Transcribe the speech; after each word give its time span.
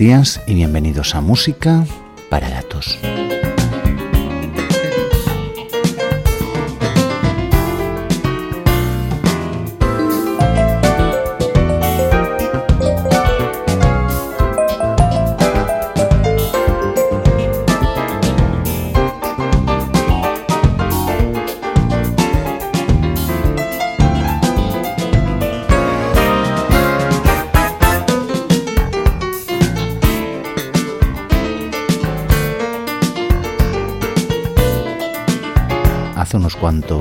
días 0.00 0.40
y 0.46 0.54
bienvenidos 0.54 1.14
a 1.14 1.20
Música 1.20 1.84
para 2.30 2.48
Gatos. 2.48 2.98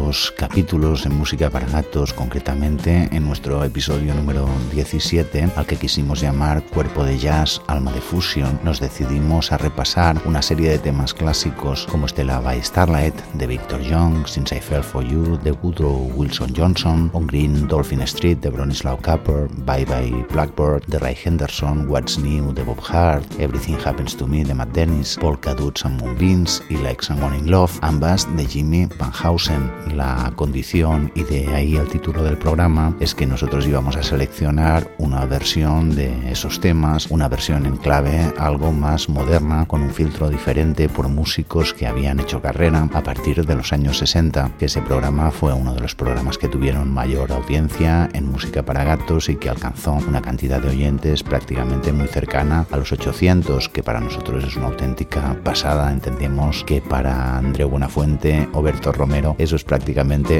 Capítulos 0.09 1.05
en 1.05 1.15
Música 1.15 1.51
para 1.51 1.67
Gatos, 1.67 2.13
concretamente 2.13 3.09
en 3.11 3.25
nuestro 3.27 3.63
episodio 3.63 4.15
número 4.15 4.49
17, 4.73 5.51
al 5.55 5.67
que 5.67 5.75
quisimos 5.75 6.19
llamar 6.19 6.63
Cuerpo 6.63 7.03
de 7.03 7.19
Jazz, 7.19 7.61
Alma 7.67 7.91
de 7.91 8.01
Fusión, 8.01 8.59
nos 8.63 8.79
decidimos 8.79 9.51
a 9.51 9.57
repasar 9.57 10.19
una 10.25 10.41
serie 10.41 10.71
de 10.71 10.79
temas 10.79 11.13
clásicos 11.13 11.85
como 11.91 12.07
Stella 12.07 12.39
by 12.39 12.59
Starlight 12.63 13.13
de 13.35 13.45
Victor 13.45 13.81
Young, 13.81 14.25
Since 14.25 14.57
I 14.57 14.61
Fell 14.61 14.83
For 14.83 15.03
You 15.03 15.37
de 15.43 15.51
Woodrow 15.51 16.11
Wilson 16.15 16.53
Johnson, 16.57 17.11
On 17.13 17.27
Green 17.27 17.67
Dolphin 17.67 18.01
Street 18.01 18.39
de 18.39 18.49
Bronislaw 18.49 18.99
Kapper, 19.01 19.47
Bye 19.65 19.85
Bye 19.85 20.25
Blackbird 20.31 20.85
de 20.87 20.97
Ray 20.97 21.17
Henderson, 21.23 21.87
What's 21.87 22.17
New 22.17 22.51
de 22.51 22.63
Bob 22.63 22.79
Hart, 22.81 23.23
Everything 23.39 23.77
Happens 23.85 24.15
to 24.17 24.25
Me 24.25 24.43
de 24.43 24.55
Matt 24.55 24.73
Dennis, 24.73 25.17
Polka 25.21 25.53
Dots 25.53 25.85
and 25.85 26.01
Moonbeams 26.01 26.63
y 26.69 26.77
Like 26.77 27.03
Someone 27.03 27.37
in 27.37 27.51
Love, 27.51 27.77
ambas 27.81 28.27
de 28.35 28.45
Jimmy 28.47 28.87
Van 28.97 29.11
Housen 29.11 29.69
la 29.99 30.31
condición 30.37 31.11
y 31.13 31.23
de 31.23 31.53
ahí 31.53 31.75
el 31.75 31.89
título 31.89 32.23
del 32.23 32.37
programa 32.37 32.95
es 33.01 33.13
que 33.13 33.25
nosotros 33.25 33.67
íbamos 33.67 33.97
a 33.97 34.03
seleccionar 34.03 34.89
una 34.97 35.25
versión 35.25 35.93
de 35.93 36.31
esos 36.31 36.61
temas, 36.61 37.07
una 37.11 37.27
versión 37.27 37.65
en 37.65 37.75
clave 37.75 38.33
algo 38.37 38.71
más 38.71 39.09
moderna, 39.09 39.65
con 39.67 39.81
un 39.81 39.89
filtro 39.89 40.29
diferente 40.29 40.87
por 40.87 41.09
músicos 41.09 41.73
que 41.73 41.85
habían 41.85 42.21
hecho 42.21 42.41
carrera 42.41 42.87
a 42.93 43.03
partir 43.03 43.45
de 43.45 43.55
los 43.55 43.73
años 43.73 43.97
60, 43.97 44.51
que 44.57 44.67
ese 44.67 44.81
programa 44.81 45.31
fue 45.31 45.51
uno 45.51 45.73
de 45.73 45.81
los 45.81 45.95
programas 45.95 46.37
que 46.37 46.47
tuvieron 46.47 46.89
mayor 46.93 47.33
audiencia 47.33 48.07
en 48.13 48.31
música 48.31 48.63
para 48.63 48.85
gatos 48.85 49.27
y 49.27 49.35
que 49.35 49.49
alcanzó 49.49 49.97
una 50.07 50.21
cantidad 50.21 50.61
de 50.61 50.69
oyentes 50.69 51.23
prácticamente 51.23 51.91
muy 51.91 52.07
cercana 52.07 52.65
a 52.71 52.77
los 52.77 52.93
800, 52.93 53.67
que 53.67 53.83
para 53.83 53.99
nosotros 53.99 54.45
es 54.45 54.55
una 54.55 54.67
auténtica 54.67 55.35
pasada. 55.43 55.91
Entendemos 55.91 56.63
que 56.63 56.81
para 56.81 57.37
Andreu 57.37 57.67
Buenafuente 57.67 58.47
o 58.53 58.61
Berto 58.61 58.93
Romero 58.93 59.35
eso 59.37 59.57
es 59.57 59.65
prácticamente 59.65 59.88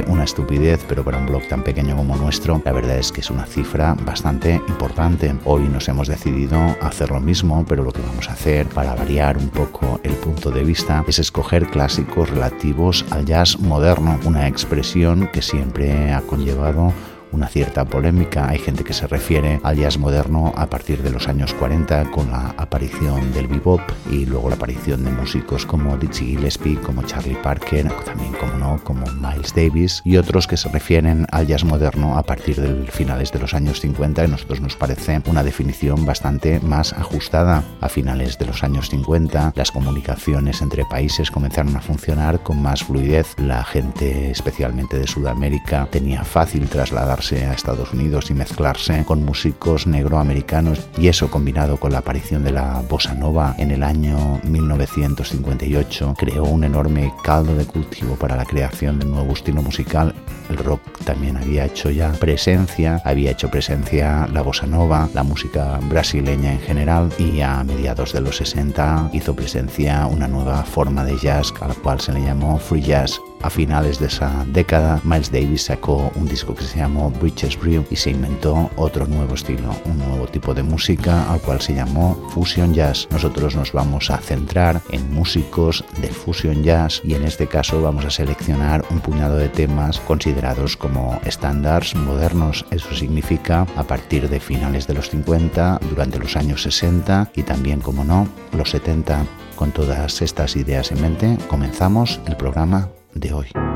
una 0.07 0.23
estupidez, 0.25 0.85
pero 0.87 1.03
para 1.03 1.17
un 1.17 1.25
blog 1.25 1.47
tan 1.47 1.63
pequeño 1.63 1.95
como 1.95 2.15
nuestro, 2.15 2.61
la 2.63 2.71
verdad 2.71 2.97
es 2.97 3.11
que 3.11 3.21
es 3.21 3.31
una 3.31 3.45
cifra 3.45 3.95
bastante 4.05 4.61
importante. 4.67 5.33
Hoy 5.43 5.63
nos 5.63 5.87
hemos 5.87 6.07
decidido 6.07 6.59
hacer 6.81 7.09
lo 7.09 7.19
mismo, 7.19 7.65
pero 7.67 7.83
lo 7.83 7.91
que 7.91 8.01
vamos 8.01 8.29
a 8.29 8.33
hacer 8.33 8.67
para 8.67 8.93
variar 8.93 9.37
un 9.37 9.49
poco 9.49 9.99
el 10.03 10.13
punto 10.13 10.51
de 10.51 10.63
vista 10.63 11.03
es 11.07 11.17
escoger 11.17 11.65
clásicos 11.67 12.29
relativos 12.29 13.05
al 13.09 13.25
jazz 13.25 13.59
moderno, 13.59 14.19
una 14.25 14.47
expresión 14.47 15.29
que 15.33 15.41
siempre 15.41 16.13
ha 16.13 16.21
conllevado 16.21 16.93
una 17.31 17.47
cierta 17.47 17.85
polémica. 17.85 18.49
Hay 18.49 18.59
gente 18.59 18.83
que 18.83 18.93
se 18.93 19.07
refiere 19.07 19.59
al 19.63 19.77
jazz 19.77 19.97
moderno 19.97 20.53
a 20.55 20.67
partir 20.67 21.01
de 21.03 21.11
los 21.11 21.27
años 21.27 21.53
40 21.53 22.11
con 22.11 22.31
la 22.31 22.53
aparición 22.57 23.31
del 23.33 23.47
bebop 23.47 23.81
y 24.11 24.25
luego 24.25 24.49
la 24.49 24.55
aparición 24.55 25.03
de 25.03 25.11
músicos 25.11 25.65
como 25.65 25.97
Dizzy 25.97 26.25
Gillespie, 26.37 26.77
como 26.77 27.03
Charlie 27.03 27.35
Parker, 27.35 27.89
también 28.05 28.33
como 28.33 28.53
no, 28.53 28.83
como 28.83 29.05
Miles 29.13 29.53
Davis 29.53 30.01
y 30.03 30.17
otros 30.17 30.47
que 30.47 30.57
se 30.57 30.69
refieren 30.69 31.25
al 31.31 31.47
jazz 31.47 31.63
moderno 31.63 32.17
a 32.17 32.23
partir 32.23 32.59
de 32.59 32.91
finales 32.91 33.31
de 33.31 33.39
los 33.39 33.53
años 33.53 33.79
50 33.79 34.21
y 34.21 34.25
a 34.25 34.27
nosotros 34.27 34.61
nos 34.61 34.75
parece 34.75 35.21
una 35.27 35.43
definición 35.43 36.05
bastante 36.05 36.59
más 36.59 36.93
ajustada. 36.93 37.63
A 37.81 37.89
finales 37.89 38.37
de 38.37 38.45
los 38.45 38.63
años 38.63 38.89
50 38.89 39.53
las 39.55 39.71
comunicaciones 39.71 40.61
entre 40.61 40.85
países 40.85 41.31
comenzaron 41.31 41.75
a 41.75 41.81
funcionar 41.81 42.41
con 42.41 42.61
más 42.61 42.83
fluidez. 42.83 43.35
La 43.37 43.63
gente, 43.63 44.31
especialmente 44.31 44.97
de 44.97 45.07
Sudamérica, 45.07 45.87
tenía 45.91 46.23
fácil 46.23 46.67
trasladar 46.67 47.18
a 47.19 47.53
Estados 47.53 47.91
Unidos 47.91 48.31
y 48.31 48.33
mezclarse 48.33 49.03
con 49.03 49.25
músicos 49.25 49.85
negroamericanos 49.85 50.87
y 50.97 51.09
eso 51.09 51.29
combinado 51.29 51.75
con 51.77 51.91
la 51.91 51.97
aparición 51.97 52.45
de 52.45 52.53
la 52.53 52.81
bossa 52.89 53.13
nova 53.13 53.55
en 53.57 53.71
el 53.71 53.83
año 53.83 54.39
1958 54.45 56.15
creó 56.17 56.45
un 56.45 56.63
enorme 56.63 57.13
caldo 57.21 57.55
de 57.55 57.65
cultivo 57.65 58.15
para 58.15 58.37
la 58.37 58.45
creación 58.45 58.99
de 58.99 59.05
un 59.05 59.11
nuevo 59.11 59.33
estilo 59.33 59.61
musical. 59.61 60.15
El 60.49 60.57
rock 60.57 60.81
también 61.03 61.35
había 61.35 61.65
hecho 61.65 61.89
ya 61.89 62.13
presencia, 62.13 63.01
había 63.03 63.31
hecho 63.31 63.51
presencia 63.51 64.25
la 64.31 64.41
bossa 64.41 64.65
nova, 64.65 65.09
la 65.13 65.23
música 65.23 65.77
brasileña 65.89 66.53
en 66.53 66.61
general 66.61 67.09
y 67.19 67.41
a 67.41 67.61
mediados 67.65 68.13
de 68.13 68.21
los 68.21 68.37
60 68.37 69.09
hizo 69.11 69.35
presencia 69.35 70.07
una 70.07 70.29
nueva 70.29 70.63
forma 70.63 71.03
de 71.03 71.17
jazz 71.17 71.53
a 71.59 71.67
la 71.67 71.75
cual 71.75 71.99
se 71.99 72.13
le 72.13 72.21
llamó 72.21 72.57
free 72.59 72.81
jazz 72.81 73.19
a 73.41 73.49
finales 73.49 73.99
de 73.99 74.07
esa 74.07 74.45
década, 74.47 74.99
Miles 75.03 75.31
Davis 75.31 75.63
sacó 75.63 76.11
un 76.15 76.27
disco 76.27 76.55
que 76.55 76.63
se 76.63 76.79
llamó 76.79 77.11
Bridges 77.11 77.59
Brew 77.59 77.85
y 77.89 77.95
se 77.95 78.11
inventó 78.11 78.69
otro 78.75 79.05
nuevo 79.07 79.35
estilo, 79.35 79.75
un 79.85 79.97
nuevo 79.97 80.27
tipo 80.27 80.53
de 80.53 80.63
música 80.63 81.31
al 81.31 81.41
cual 81.41 81.61
se 81.61 81.75
llamó 81.75 82.15
Fusion 82.33 82.73
Jazz. 82.73 83.07
Nosotros 83.11 83.55
nos 83.55 83.71
vamos 83.71 84.09
a 84.09 84.17
centrar 84.17 84.81
en 84.91 85.13
músicos 85.13 85.83
de 86.01 86.09
Fusion 86.09 86.63
Jazz 86.63 87.01
y 87.03 87.13
en 87.13 87.23
este 87.23 87.47
caso 87.47 87.81
vamos 87.81 88.05
a 88.05 88.09
seleccionar 88.09 88.85
un 88.89 88.99
puñado 88.99 89.37
de 89.37 89.49
temas 89.49 89.99
considerados 89.99 90.77
como 90.77 91.19
estándares 91.25 91.95
modernos. 91.95 92.65
Eso 92.71 92.93
significa 92.93 93.65
a 93.75 93.83
partir 93.83 94.29
de 94.29 94.39
finales 94.39 94.87
de 94.87 94.93
los 94.93 95.09
50, 95.09 95.79
durante 95.89 96.19
los 96.19 96.35
años 96.35 96.63
60 96.63 97.31
y 97.35 97.43
también, 97.43 97.79
como 97.79 98.03
no, 98.03 98.27
los 98.51 98.71
70. 98.71 99.25
Con 99.55 99.71
todas 99.71 100.21
estas 100.21 100.55
ideas 100.55 100.91
en 100.91 101.01
mente, 101.01 101.37
comenzamos 101.49 102.21
el 102.27 102.37
programa 102.37 102.89
de 103.19 103.33
hoy. 103.33 103.68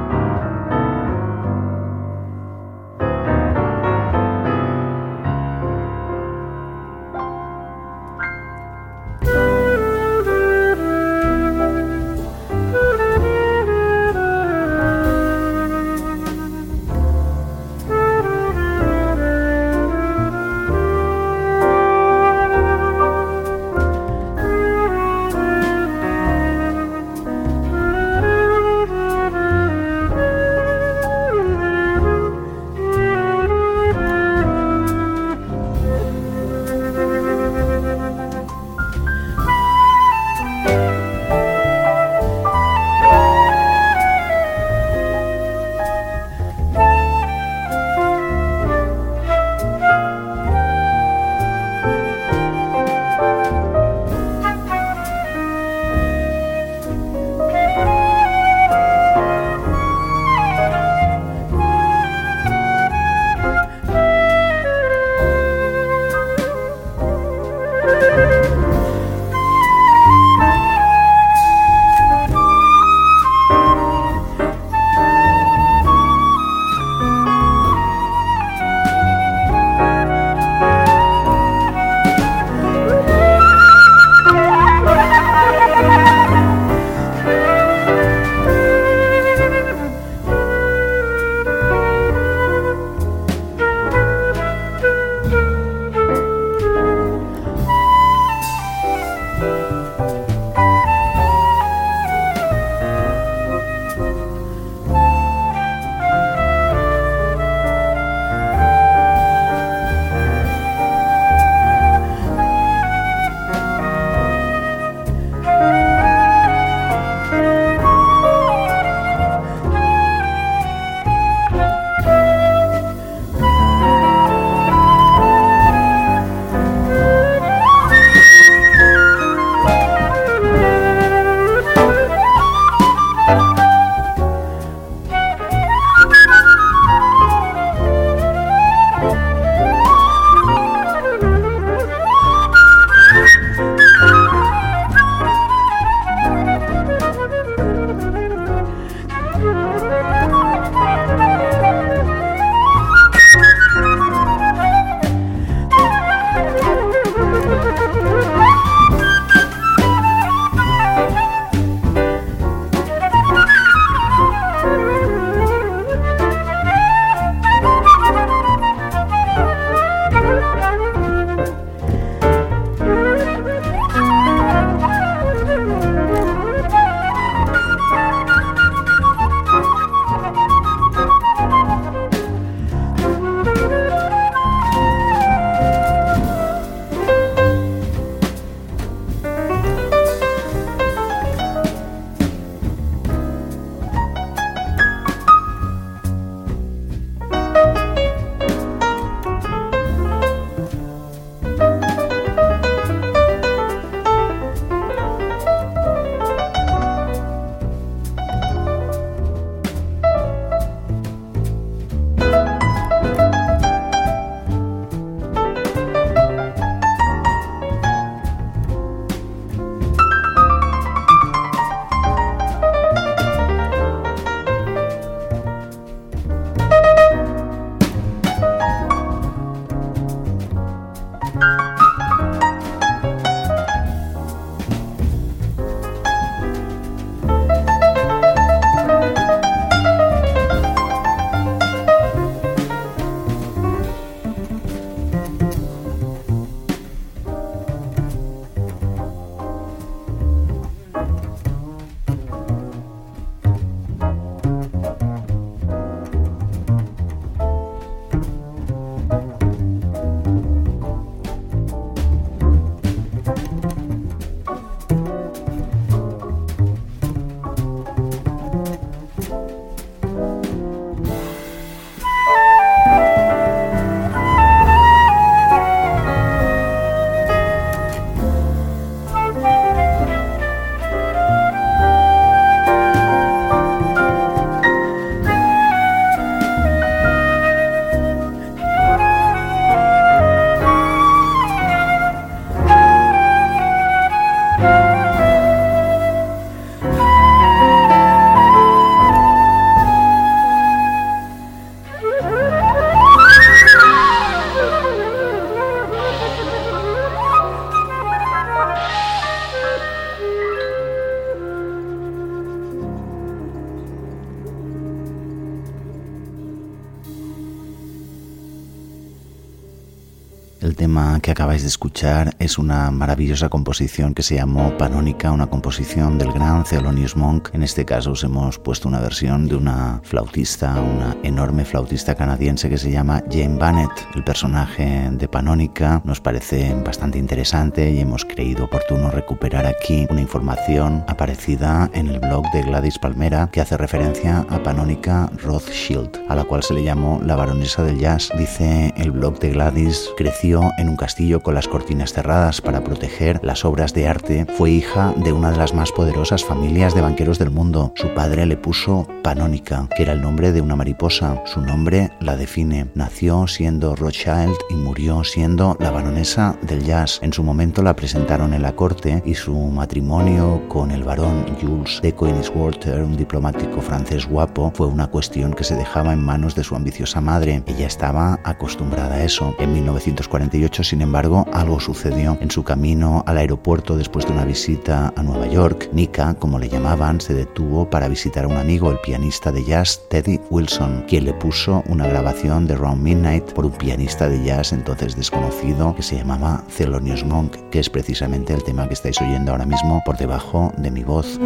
Acabáis 321.33 321.63
de 321.63 321.67
escuchar 321.67 322.35
es 322.37 322.59
una 322.59 322.91
maravillosa 322.91 323.49
composición 323.49 324.13
que 324.13 324.21
se 324.21 324.35
llamó 324.35 324.77
Panónica, 324.77 325.31
una 325.31 325.47
composición 325.47 326.19
del 326.19 326.31
gran 326.31 326.63
Thelonious 326.63 327.15
Monk. 327.15 327.49
En 327.53 327.63
este 327.63 327.85
caso 327.85 328.11
os 328.11 328.23
hemos 328.23 328.59
puesto 328.59 328.87
una 328.87 328.99
versión 328.99 329.47
de 329.47 329.55
una 329.55 329.99
flautista, 330.03 330.79
una 330.79 331.17
enorme 331.23 331.65
flautista 331.65 332.13
canadiense 332.13 332.69
que 332.69 332.77
se 332.77 332.91
llama 332.91 333.23
Jane 333.31 333.57
Bannett. 333.57 333.89
El 334.13 334.23
personaje 334.23 335.09
de 335.11 335.27
Panónica 335.27 336.03
nos 336.05 336.21
parece 336.21 336.75
bastante 336.85 337.17
interesante 337.17 337.89
y 337.89 337.99
hemos 337.99 338.25
creído 338.25 338.65
oportuno 338.65 339.09
recuperar 339.09 339.65
aquí 339.65 340.05
una 340.11 340.21
información 340.21 341.03
aparecida 341.07 341.89
en 341.95 342.09
el 342.09 342.19
blog 342.19 342.45
de 342.51 342.61
Gladys 342.61 342.99
Palmera 342.99 343.49
que 343.51 343.61
hace 343.61 343.75
referencia 343.75 344.45
a 344.49 344.61
Panónica 344.61 345.31
Rothschild, 345.41 346.11
a 346.29 346.35
la 346.35 346.43
cual 346.43 346.61
se 346.61 346.75
le 346.75 346.83
llamó 346.83 347.19
la 347.25 347.35
baronesa 347.35 347.83
del 347.83 347.97
jazz. 347.97 348.29
Dice 348.37 348.93
el 348.97 349.09
blog 349.09 349.39
de 349.39 349.49
Gladys, 349.49 350.11
creció 350.15 350.69
en 350.77 350.89
un 350.89 350.95
castillo 350.95 351.23
con 351.42 351.56
las 351.56 351.68
cortinas 351.68 352.12
cerradas 352.12 352.62
para 352.62 352.84
proteger 352.84 353.39
las 353.44 353.65
obras 353.65 353.94
de 353.94 354.08
arte, 354.08 354.46
fue 354.58 354.72
hija 354.72 355.13
de 355.15 355.32
una 355.32 355.51
de 355.51 355.58
las 355.58 355.74
más 355.74 355.92
poderosas 355.92 356.44
familias 356.44 356.94
de 356.94 357.01
banqueros 357.01 357.39
del 357.39 357.50
mundo. 357.50 357.94
Su 357.96 358.13
padre 358.13 358.46
le 358.46 358.58
puso 358.58 359.08
Panónica, 359.24 359.88
que 359.96 360.03
era 360.03 360.13
el 360.13 360.22
nombre 360.22 360.51
de 360.51 360.62
una 360.62 360.75
mariposa. 360.75 361.42
Su 361.46 361.62
nombre 361.62 362.12
la 362.20 362.36
define. 362.36 362.88
Nació 362.94 363.48
siendo 363.48 363.96
Rothschild 363.96 364.56
y 364.70 364.75
murió 364.75 365.24
siendo 365.24 365.77
la 365.80 365.92
baronesa 365.92 366.58
del 366.62 366.84
jazz. 366.84 367.20
En 367.24 367.32
su 367.32 367.42
momento 367.42 367.82
la 367.82 367.96
presentaron 367.96 368.53
en 368.53 368.62
la 368.62 368.75
corte 368.75 369.24
y 369.25 369.34
su 369.34 369.56
matrimonio 369.56 370.62
con 370.68 370.92
el 370.92 371.03
barón 371.03 371.46
Jules 371.60 372.01
de 372.01 372.13
Koenigswarter, 372.13 373.01
un 373.01 373.15
diplomático 373.15 373.82
francés 373.82 374.27
guapo, 374.27 374.74
fue 374.75 374.88
una 374.88 375.08
cuestión 375.08 375.53
que 375.53 375.63
se 375.63 375.75
dejaba 375.75 376.13
en 376.13 376.22
manos 376.22 376.53
de 376.53 376.65
su 376.65 376.75
ambiciosa 376.75 377.22
madre. 377.22 377.63
Ella 377.65 377.88
estaba 377.88 378.39
acostumbrada 378.44 379.15
a 379.15 379.24
eso. 379.24 379.56
En 379.58 379.74
1940 379.74 380.44
sin 380.84 381.01
embargo, 381.01 381.12
algo 381.15 381.79
sucedió. 381.79 382.38
En 382.41 382.50
su 382.50 382.63
camino 382.63 383.24
al 383.27 383.38
aeropuerto 383.38 383.96
después 383.96 384.25
de 384.25 384.32
una 384.32 384.46
visita 384.46 385.13
a 385.15 385.24
Nueva 385.24 385.48
York, 385.48 385.89
Nika, 385.93 386.34
como 386.36 386.58
le 386.58 386.70
llamaban, 386.70 387.22
se 387.22 387.34
detuvo 387.34 387.89
para 387.89 388.08
visitar 388.08 388.46
a 388.46 388.48
un 388.48 388.58
amigo, 388.58 388.91
el 388.91 389.00
pianista 389.00 389.51
de 389.51 389.63
jazz 389.63 390.01
Teddy 390.10 390.39
Wilson, 390.50 391.05
quien 391.08 391.25
le 391.25 391.34
puso 391.34 391.84
una 391.88 392.08
grabación 392.08 392.65
de 392.67 392.75
Round 392.75 393.01
Midnight 393.01 393.53
por 393.53 393.65
un 393.65 393.74
pianista 393.74 394.27
de 394.27 394.43
jazz 394.43 394.74
entonces 394.74 395.15
desconocido 395.15 395.96
que 395.96 396.01
se 396.01 396.17
llamaba 396.17 396.63
Thelonious 396.75 397.24
Monk, 397.24 397.58
que 397.70 397.79
es 397.79 397.89
precisamente 397.89 398.53
el 398.53 398.63
tema 398.63 398.88
que 398.88 398.96
estáis 398.96 399.22
oyendo 399.22 399.51
ahora 399.51 399.65
mismo 399.65 400.01
por 400.05 400.17
debajo 400.17 400.72
de 400.77 400.91
mi 400.91 401.03
voz. 401.03 401.39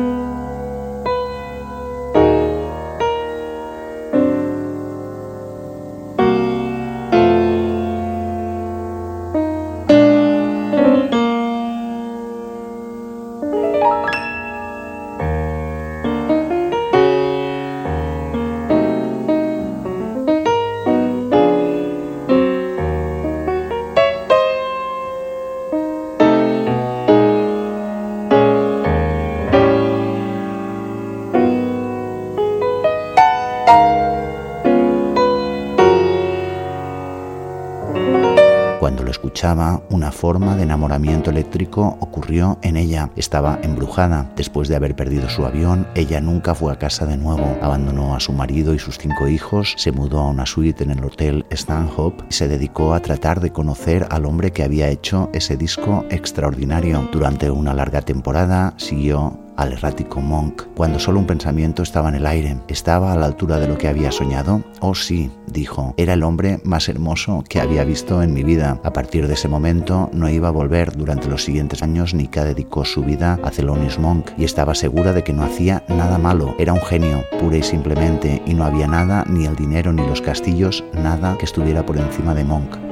Forma 40.18 40.56
de 40.56 40.64
enamoramiento 40.64 41.30
eléctrico 41.30 41.96
ocurrió 42.00 42.58
en 42.64 42.76
ella. 42.76 43.12
Estaba 43.16 43.60
embrujada. 43.62 44.32
Después 44.36 44.68
de 44.68 44.76
haber 44.76 44.96
perdido 44.96 45.30
su 45.30 45.46
avión, 45.46 45.88
ella 45.94 46.20
nunca 46.20 46.56
fue 46.56 46.74
a 46.74 46.80
casa 46.80 47.06
de 47.06 47.18
nuevo. 47.18 47.56
Abandonó 47.62 48.16
a 48.16 48.20
su 48.20 48.34
marido 48.34 48.74
y 48.74 48.80
sus 48.80 48.98
cinco 48.98 49.28
hijos, 49.28 49.76
se 49.78 49.92
mudó 49.92 50.20
a 50.20 50.30
una 50.30 50.48
suite 50.48 50.84
en 50.84 50.92
el 50.92 51.06
hotel 51.06 51.46
Stanhope 51.52 52.24
y 52.30 52.34
se 52.34 52.48
dedicó 52.48 52.96
a 52.96 53.00
tratar 53.00 53.40
de 53.40 53.52
conocer 53.52 54.08
al 54.10 54.26
hombre 54.26 54.52
que 54.52 54.64
había 54.64 54.90
hecho 54.90 55.30
ese 55.34 55.56
disco 55.56 56.04
extraordinario. 56.10 57.08
Durante 57.12 57.52
una 57.52 57.76
larga 57.76 58.02
temporada 58.02 58.74
siguió 58.78 59.47
al 59.58 59.74
errático 59.74 60.22
Monk 60.22 60.64
cuando 60.76 61.00
solo 61.00 61.20
un 61.20 61.28
pensamiento 61.28 61.84
estaba 61.84 62.10
en 62.10 62.16
el 62.16 62.26
aire. 62.26 62.58
¿Estaba 62.68 63.12
a 63.12 63.18
la 63.18 63.26
altura 63.26 63.60
de 63.60 63.68
lo 63.68 63.78
que 63.78 63.88
había 63.88 64.12
soñado? 64.12 64.64
Oh 64.80 64.96
sí, 64.96 65.32
dijo, 65.48 65.94
era 65.98 66.14
el 66.14 66.24
hombre 66.24 66.62
más 66.64 66.88
hermoso 66.88 67.44
que 67.50 67.60
había 67.60 67.84
visto 67.84 68.22
en 68.22 68.34
mi 68.34 68.44
vida. 68.44 68.80
A 68.84 68.94
partir 68.94 69.28
de 69.28 69.34
ese 69.34 69.48
momento 69.48 70.10
no 70.14 70.30
iba 70.30 70.48
a 70.48 70.52
volver. 70.52 70.96
Durante 70.96 71.28
los 71.28 71.44
siguientes 71.44 71.84
años 71.84 72.14
Nika 72.14 72.46
dedicó 72.46 72.86
su 72.86 73.04
vida 73.04 73.40
a 73.44 73.52
Thelonious 73.52 74.00
Monk 74.00 74.32
y 74.38 74.46
estaba 74.46 74.76
segura 74.76 75.14
de 75.14 75.24
que 75.24 75.34
no 75.34 75.44
hacía 75.44 75.84
nada 75.90 76.18
malo. 76.18 76.56
Era 76.60 76.74
un 76.74 76.82
genio, 76.82 77.24
pura 77.40 77.58
y 77.58 77.64
simplemente, 77.64 78.42
y 78.46 78.54
no 78.54 78.64
había 78.64 78.88
nada, 78.88 79.26
ni 79.28 79.46
el 79.46 79.56
dinero 79.56 79.92
ni 79.92 80.06
los 80.06 80.22
castillos, 80.22 80.84
nada 80.94 81.38
que 81.38 81.46
estuviera 81.46 81.86
por 81.86 81.98
encima 81.98 82.34
de 82.34 82.44
Monk. 82.44 82.87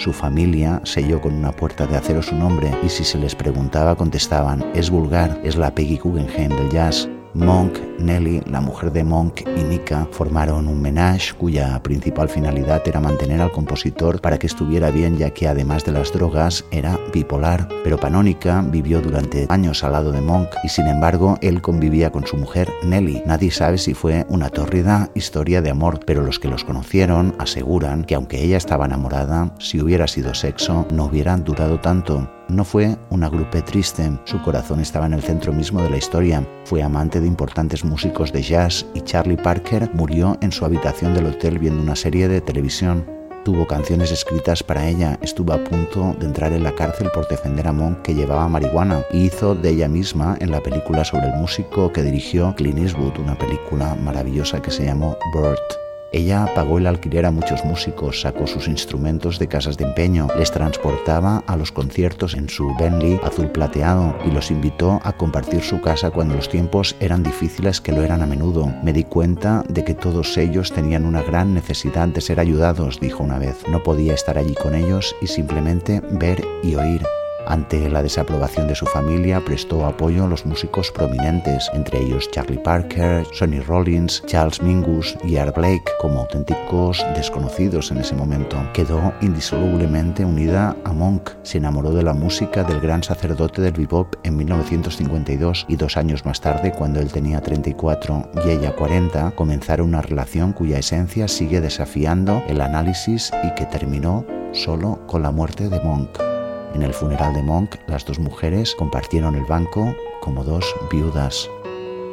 Su 0.00 0.14
familia 0.14 0.80
selló 0.84 1.20
con 1.20 1.34
una 1.34 1.52
puerta 1.52 1.86
de 1.86 1.94
acero 1.94 2.22
su 2.22 2.34
nombre 2.34 2.74
y 2.82 2.88
si 2.88 3.04
se 3.04 3.18
les 3.18 3.34
preguntaba 3.34 3.96
contestaban, 3.96 4.64
es 4.74 4.88
vulgar, 4.88 5.38
es 5.44 5.56
la 5.56 5.74
Peggy 5.74 5.98
Guggenheim 5.98 6.56
del 6.56 6.70
jazz. 6.70 7.06
Monk, 7.34 7.78
Nelly, 7.98 8.42
la 8.46 8.60
mujer 8.60 8.90
de 8.90 9.04
Monk 9.04 9.42
y 9.46 9.62
Nika 9.62 10.08
formaron 10.10 10.66
un 10.66 10.82
menage 10.82 11.32
cuya 11.34 11.80
principal 11.82 12.28
finalidad 12.28 12.82
era 12.86 13.00
mantener 13.00 13.40
al 13.40 13.52
compositor 13.52 14.20
para 14.20 14.38
que 14.38 14.48
estuviera 14.48 14.90
bien 14.90 15.16
ya 15.16 15.30
que 15.30 15.46
además 15.46 15.84
de 15.84 15.92
las 15.92 16.12
drogas 16.12 16.64
era 16.72 16.98
bipolar. 17.12 17.68
Pero 17.84 17.98
Panónica 17.98 18.62
vivió 18.62 19.00
durante 19.00 19.46
años 19.48 19.84
al 19.84 19.92
lado 19.92 20.10
de 20.10 20.20
Monk 20.20 20.48
y 20.64 20.68
sin 20.68 20.86
embargo 20.86 21.38
él 21.40 21.62
convivía 21.62 22.10
con 22.10 22.26
su 22.26 22.36
mujer 22.36 22.68
Nelly. 22.84 23.22
Nadie 23.26 23.50
sabe 23.50 23.78
si 23.78 23.94
fue 23.94 24.26
una 24.28 24.48
tórrida 24.48 25.10
historia 25.14 25.62
de 25.62 25.70
amor, 25.70 26.00
pero 26.04 26.22
los 26.22 26.38
que 26.38 26.48
los 26.48 26.64
conocieron 26.64 27.34
aseguran 27.38 28.04
que 28.04 28.16
aunque 28.16 28.42
ella 28.42 28.56
estaba 28.56 28.86
enamorada, 28.86 29.54
si 29.58 29.80
hubiera 29.80 30.08
sido 30.08 30.34
sexo 30.34 30.86
no 30.92 31.04
hubieran 31.04 31.44
durado 31.44 31.78
tanto. 31.80 32.28
No 32.50 32.64
fue 32.64 32.96
una 33.10 33.28
grupe 33.28 33.62
triste, 33.62 34.10
su 34.24 34.42
corazón 34.42 34.80
estaba 34.80 35.06
en 35.06 35.12
el 35.12 35.22
centro 35.22 35.52
mismo 35.52 35.80
de 35.82 35.90
la 35.90 35.98
historia. 35.98 36.44
Fue 36.64 36.82
amante 36.82 37.20
de 37.20 37.28
importantes 37.28 37.84
músicos 37.84 38.32
de 38.32 38.42
jazz 38.42 38.84
y 38.92 39.02
Charlie 39.02 39.36
Parker 39.36 39.88
murió 39.94 40.36
en 40.40 40.50
su 40.50 40.64
habitación 40.64 41.14
del 41.14 41.26
hotel 41.26 41.60
viendo 41.60 41.80
una 41.80 41.94
serie 41.94 42.26
de 42.26 42.40
televisión. 42.40 43.06
Tuvo 43.44 43.68
canciones 43.68 44.10
escritas 44.10 44.64
para 44.64 44.88
ella, 44.88 45.16
estuvo 45.22 45.52
a 45.52 45.62
punto 45.62 46.16
de 46.18 46.26
entrar 46.26 46.52
en 46.52 46.64
la 46.64 46.74
cárcel 46.74 47.08
por 47.14 47.28
defender 47.28 47.68
a 47.68 47.72
Monk 47.72 48.02
que 48.02 48.14
llevaba 48.14 48.48
marihuana 48.48 49.04
y 49.12 49.26
hizo 49.26 49.54
de 49.54 49.70
ella 49.70 49.88
misma 49.88 50.36
en 50.40 50.50
la 50.50 50.60
película 50.60 51.04
sobre 51.04 51.28
el 51.28 51.34
músico 51.34 51.92
que 51.92 52.02
dirigió 52.02 52.52
Clint 52.56 52.80
Eastwood, 52.80 53.16
una 53.20 53.38
película 53.38 53.94
maravillosa 53.94 54.60
que 54.60 54.72
se 54.72 54.84
llamó 54.84 55.16
Burt. 55.32 55.89
Ella 56.12 56.48
pagó 56.54 56.78
el 56.78 56.88
alquiler 56.88 57.24
a 57.24 57.30
muchos 57.30 57.64
músicos, 57.64 58.22
sacó 58.22 58.46
sus 58.46 58.66
instrumentos 58.66 59.38
de 59.38 59.46
casas 59.46 59.76
de 59.76 59.84
empeño, 59.84 60.26
les 60.36 60.50
transportaba 60.50 61.44
a 61.46 61.56
los 61.56 61.70
conciertos 61.70 62.34
en 62.34 62.48
su 62.48 62.74
Bentley 62.78 63.20
azul 63.22 63.46
plateado 63.46 64.16
y 64.26 64.30
los 64.32 64.50
invitó 64.50 65.00
a 65.04 65.12
compartir 65.12 65.62
su 65.62 65.80
casa 65.80 66.10
cuando 66.10 66.34
los 66.34 66.48
tiempos 66.48 66.96
eran 66.98 67.22
difíciles 67.22 67.80
que 67.80 67.92
lo 67.92 68.02
eran 68.02 68.22
a 68.22 68.26
menudo. 68.26 68.72
Me 68.82 68.92
di 68.92 69.04
cuenta 69.04 69.64
de 69.68 69.84
que 69.84 69.94
todos 69.94 70.36
ellos 70.36 70.72
tenían 70.72 71.04
una 71.04 71.22
gran 71.22 71.54
necesidad 71.54 72.08
de 72.08 72.20
ser 72.20 72.40
ayudados, 72.40 72.98
dijo 72.98 73.22
una 73.22 73.38
vez. 73.38 73.56
No 73.70 73.82
podía 73.82 74.14
estar 74.14 74.36
allí 74.36 74.54
con 74.54 74.74
ellos 74.74 75.14
y 75.22 75.28
simplemente 75.28 76.02
ver 76.10 76.44
y 76.64 76.74
oír. 76.74 77.02
Ante 77.50 77.90
la 77.90 78.00
desaprobación 78.00 78.68
de 78.68 78.76
su 78.76 78.86
familia, 78.86 79.44
prestó 79.44 79.84
apoyo 79.84 80.24
a 80.24 80.28
los 80.28 80.46
músicos 80.46 80.92
prominentes, 80.92 81.68
entre 81.74 82.00
ellos 82.00 82.30
Charlie 82.30 82.60
Parker, 82.60 83.26
Sonny 83.32 83.58
Rollins, 83.58 84.22
Charles 84.26 84.62
Mingus 84.62 85.18
y 85.24 85.34
Art 85.34 85.56
Blake, 85.56 85.82
como 86.00 86.20
auténticos 86.20 87.04
desconocidos 87.16 87.90
en 87.90 87.98
ese 87.98 88.14
momento. 88.14 88.56
Quedó 88.72 89.12
indisolublemente 89.20 90.24
unida 90.24 90.76
a 90.84 90.92
Monk. 90.92 91.30
Se 91.42 91.58
enamoró 91.58 91.90
de 91.90 92.04
la 92.04 92.14
música 92.14 92.62
del 92.62 92.80
gran 92.80 93.02
sacerdote 93.02 93.60
del 93.62 93.72
bebop 93.72 94.14
en 94.22 94.36
1952 94.36 95.66
y 95.68 95.74
dos 95.74 95.96
años 95.96 96.24
más 96.24 96.40
tarde, 96.40 96.70
cuando 96.70 97.00
él 97.00 97.10
tenía 97.10 97.40
34 97.40 98.30
y 98.46 98.50
ella 98.50 98.76
40, 98.76 99.32
comenzaron 99.32 99.88
una 99.88 100.02
relación 100.02 100.52
cuya 100.52 100.78
esencia 100.78 101.26
sigue 101.26 101.60
desafiando 101.60 102.44
el 102.46 102.60
análisis 102.60 103.32
y 103.42 103.52
que 103.56 103.66
terminó 103.66 104.24
solo 104.52 105.04
con 105.08 105.24
la 105.24 105.32
muerte 105.32 105.68
de 105.68 105.80
Monk. 105.80 106.29
En 106.74 106.82
el 106.82 106.94
funeral 106.94 107.34
de 107.34 107.42
Monk, 107.42 107.76
las 107.88 108.04
dos 108.04 108.18
mujeres 108.18 108.74
compartieron 108.74 109.34
el 109.34 109.44
banco 109.44 109.94
como 110.20 110.44
dos 110.44 110.64
viudas. 110.90 111.48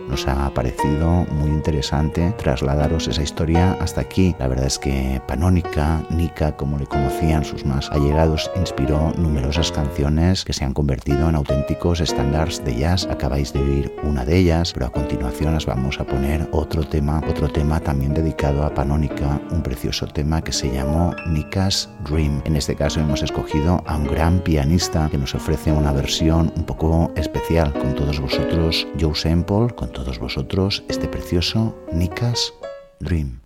Nos 0.08 0.28
ha 0.28 0.50
parecido 0.54 1.26
muy 1.32 1.50
interesante 1.50 2.34
trasladaros 2.38 3.08
esa 3.08 3.22
historia 3.22 3.78
hasta 3.80 4.02
aquí. 4.02 4.36
La 4.40 4.48
verdad 4.48 4.68
es 4.68 4.80
que 4.80 5.22
Panónica, 5.28 6.04
Nika, 6.10 6.56
como 6.56 6.78
le 6.78 6.86
conocían 6.86 7.44
sus 7.44 7.66
más 7.66 7.90
allegados, 7.92 8.50
inspiró 8.56 9.14
numerosas 9.18 9.72
canciones 9.72 10.46
que 10.46 10.54
se 10.54 10.66
han 10.66 10.74
convertido 10.74 11.30
en 11.30 11.36
auténticos 11.36 12.00
estándares 12.00 12.64
de 12.64 12.76
jazz. 12.76 13.08
Acabáis 13.10 13.54
de 13.54 13.60
oír 13.60 13.96
una 14.04 14.26
de 14.26 14.38
ellas, 14.38 14.74
pero 14.74 14.88
a 14.88 14.92
continuación 14.92 15.56
os 15.56 15.66
vamos 15.66 16.00
a 16.00 16.06
poner 16.06 16.48
otro 16.52 16.84
tema, 16.84 17.22
otro 17.30 17.50
tema 17.50 17.80
también 17.80 18.14
dedicado 18.14 18.64
a 18.64 18.74
Panónica, 18.74 19.42
un 19.52 19.62
precioso 19.62 20.08
tema 20.08 20.42
que 20.42 20.52
se 20.52 20.72
llamó 20.72 21.14
Nika's 21.28 21.90
Dream. 22.10 22.42
En 22.46 22.56
este 22.56 22.76
caso 22.76 23.00
hemos 23.00 23.24
escogido 23.24 23.84
a 23.86 23.96
un 23.98 24.08
gran 24.08 24.40
pianista 24.40 25.10
que 25.10 25.18
nos 25.18 25.36
ofrece 25.36 25.72
una 25.72 25.92
versión 25.92 26.52
un 26.56 26.64
poco 26.64 27.12
especial 27.16 27.74
con 27.74 27.96
todos 27.96 28.20
vosotros, 28.20 28.88
Joe 29.00 29.16
Sample, 29.16 29.74
con 29.76 29.92
todos 29.98 30.20
vosotros 30.20 30.84
este 30.89 31.08
precioso 31.08 31.75
Nika's 31.92 32.54
Dream. 33.00 33.42